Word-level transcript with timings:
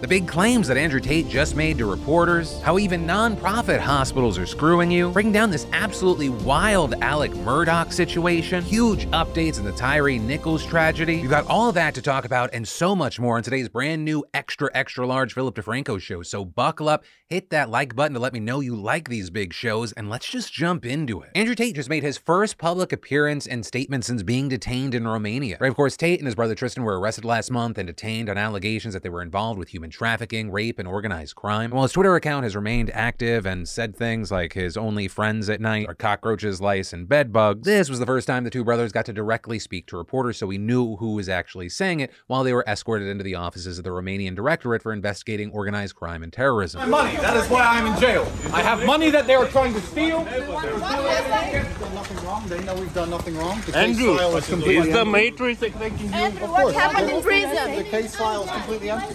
the 0.00 0.06
big 0.06 0.28
claims 0.28 0.68
that 0.68 0.76
Andrew 0.76 1.00
Tate 1.00 1.28
just 1.28 1.56
made 1.56 1.78
to 1.78 1.86
reporters, 1.86 2.60
how 2.62 2.78
even 2.78 3.04
non-profit 3.04 3.80
hospitals 3.80 4.38
are 4.38 4.46
screwing 4.46 4.90
you, 4.90 5.10
breaking 5.10 5.32
down 5.32 5.50
this 5.50 5.66
absolutely 5.72 6.28
wild 6.28 6.94
Alec 7.02 7.32
Murdaugh 7.32 7.92
situation, 7.92 8.62
huge 8.62 9.06
updates 9.06 9.58
in 9.58 9.64
the 9.64 9.72
Tyre 9.72 10.18
Nichols 10.18 10.64
tragedy. 10.64 11.20
We've 11.20 11.30
got 11.30 11.46
all 11.48 11.72
that 11.72 11.94
to 11.94 12.02
talk 12.02 12.24
about 12.24 12.50
and 12.52 12.66
so 12.66 12.94
much 12.94 13.18
more 13.18 13.38
in 13.38 13.42
today's 13.42 13.68
brand 13.68 14.04
new 14.04 14.24
extra 14.32 14.70
extra 14.72 15.06
large 15.06 15.34
Philip 15.34 15.56
DeFranco 15.56 16.00
show. 16.00 16.22
So 16.22 16.44
buckle 16.44 16.88
up, 16.88 17.04
hit 17.26 17.50
that 17.50 17.68
like 17.68 17.96
button 17.96 18.14
to 18.14 18.20
let 18.20 18.32
me 18.32 18.40
know 18.40 18.60
you 18.60 18.76
like 18.76 19.08
these 19.08 19.30
big 19.30 19.52
shows, 19.52 19.92
and 19.92 20.08
let's 20.08 20.28
just 20.30 20.52
jump 20.52 20.86
into 20.86 21.22
it. 21.22 21.30
Andrew 21.34 21.56
Tate 21.56 21.74
just 21.74 21.90
made 21.90 22.04
his 22.04 22.18
first 22.18 22.56
public 22.56 22.92
appearance 22.92 23.46
and 23.46 23.66
statement 23.66 24.04
since 24.04 24.22
being 24.22 24.48
detained 24.48 24.94
in 24.94 25.08
Romania. 25.08 25.58
Right, 25.60 25.70
of 25.70 25.76
course, 25.76 25.96
Tate 25.96 26.20
and 26.20 26.26
his 26.26 26.36
brother 26.36 26.54
Tristan 26.54 26.84
were 26.84 27.00
arrested 27.00 27.24
last 27.24 27.50
month 27.50 27.78
and 27.78 27.86
detained 27.86 28.30
on 28.30 28.38
allegations 28.38 28.94
that 28.94 29.02
they 29.02 29.08
were 29.08 29.22
involved 29.22 29.58
with 29.58 29.68
human 29.68 29.87
trafficking, 29.90 30.50
rape, 30.50 30.78
and 30.78 30.88
organized 30.88 31.34
crime. 31.34 31.70
While 31.70 31.82
his 31.82 31.92
Twitter 31.92 32.14
account 32.14 32.44
has 32.44 32.54
remained 32.56 32.90
active 32.92 33.46
and 33.46 33.68
said 33.68 33.96
things 33.96 34.30
like 34.30 34.52
his 34.52 34.76
only 34.76 35.08
friends 35.08 35.48
at 35.48 35.60
night 35.60 35.88
are 35.88 35.94
cockroaches, 35.94 36.60
lice, 36.60 36.92
and 36.92 37.08
bedbugs, 37.08 37.64
this 37.64 37.88
was 37.90 37.98
the 37.98 38.06
first 38.06 38.26
time 38.26 38.44
the 38.44 38.50
two 38.50 38.64
brothers 38.64 38.92
got 38.92 39.06
to 39.06 39.12
directly 39.12 39.58
speak 39.58 39.86
to 39.86 39.96
reporters, 39.96 40.36
so 40.36 40.46
we 40.46 40.58
knew 40.58 40.96
who 40.96 41.14
was 41.14 41.28
actually 41.28 41.68
saying 41.68 42.00
it 42.00 42.12
while 42.26 42.44
they 42.44 42.52
were 42.52 42.64
escorted 42.66 43.08
into 43.08 43.24
the 43.24 43.34
offices 43.34 43.78
of 43.78 43.84
the 43.84 43.90
Romanian 43.90 44.34
Directorate 44.34 44.82
for 44.82 44.92
investigating 44.92 45.50
organized 45.50 45.94
crime 45.94 46.22
and 46.22 46.32
terrorism. 46.32 46.80
My 46.82 46.86
money. 46.86 47.16
That 47.18 47.36
is 47.36 47.48
why 47.48 47.62
I'm 47.62 47.86
in 47.92 48.00
jail. 48.00 48.30
I 48.52 48.62
have 48.62 48.84
money 48.84 49.10
that 49.10 49.26
they 49.26 49.34
are 49.34 49.46
trying 49.46 49.74
to 49.74 49.80
steal. 49.80 50.20
We've 50.20 50.46
done 50.46 51.94
nothing 51.94 52.26
wrong. 52.26 52.48
They 52.48 52.62
know 52.64 52.74
we've 52.74 52.94
done 52.94 53.10
nothing 53.10 53.36
wrong. 53.36 53.60
The 53.60 53.72
case 53.72 53.74
Andrew, 53.74 54.16
file 54.16 54.36
is 54.36 54.46
completely 54.48 54.92
the 54.92 55.00
empty. 55.00 55.12
matrix 55.12 55.60
making 55.60 55.98
you? 55.98 56.12
Andrew, 56.12 56.48
what 56.48 56.74
happened 56.74 57.10
in 57.10 57.22
prison? 57.22 57.76
The 57.76 57.84
case 57.84 58.14
file 58.14 58.44
is 58.44 58.50
completely 58.50 58.90
empty. 58.90 59.14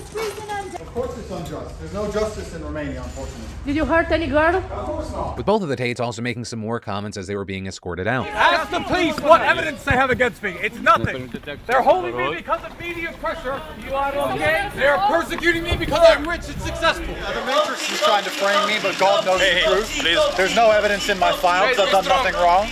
Why 0.63 0.69
is 0.69 0.75
prison 0.75 0.75
under? 0.75 0.83
Of 0.83 0.93
course 0.93 1.17
it's 1.17 1.31
unjust. 1.31 1.79
There's 1.79 1.93
no 1.93 2.11
justice 2.11 2.55
in 2.55 2.63
Romania, 2.63 3.01
unfortunately. 3.03 3.47
Did 3.65 3.75
you 3.75 3.85
hurt 3.85 4.11
any 4.11 4.27
girl? 4.27 4.55
Of 4.55 4.69
course 4.69 5.11
not. 5.11 5.37
With 5.37 5.45
both 5.45 5.61
of 5.63 5.69
the 5.69 5.75
Tates 5.75 5.99
also 5.99 6.21
making 6.21 6.45
some 6.45 6.59
more 6.59 6.79
comments 6.79 7.17
as 7.17 7.27
they 7.27 7.35
were 7.35 7.45
being 7.45 7.67
escorted 7.67 8.07
out. 8.07 8.27
Ask 8.27 8.71
the 8.71 8.81
police 8.81 9.19
what 9.19 9.41
evidence 9.41 9.83
they 9.83 9.93
have 9.93 10.09
against 10.09 10.43
me. 10.43 10.55
It's 10.61 10.77
nothing. 10.79 11.31
They're 11.67 11.81
holding 11.81 12.15
me 12.15 12.35
because 12.35 12.63
of 12.63 12.79
media 12.79 13.13
pressure. 13.19 13.61
You 13.85 13.95
are 13.95 14.13
okay? 14.33 14.69
They're 14.75 14.97
persecuting 15.07 15.63
me 15.63 15.75
because 15.75 16.05
I'm 16.07 16.27
rich 16.27 16.47
and 16.47 16.61
successful. 16.61 17.13
The 17.13 17.45
Matrix 17.45 17.91
is 17.91 17.99
trying 18.01 18.23
to 18.23 18.29
frame 18.29 18.67
me, 18.67 18.79
but 18.81 18.97
God 18.99 19.25
knows 19.25 19.39
the 19.39 19.61
truth. 19.65 20.37
There's 20.37 20.55
no 20.55 20.71
evidence 20.71 21.09
in 21.09 21.17
my 21.19 21.31
file 21.31 21.67
'cause 21.73 21.79
I've 21.79 21.91
done 21.91 22.05
nothing 22.05 22.33
wrong. 22.35 22.67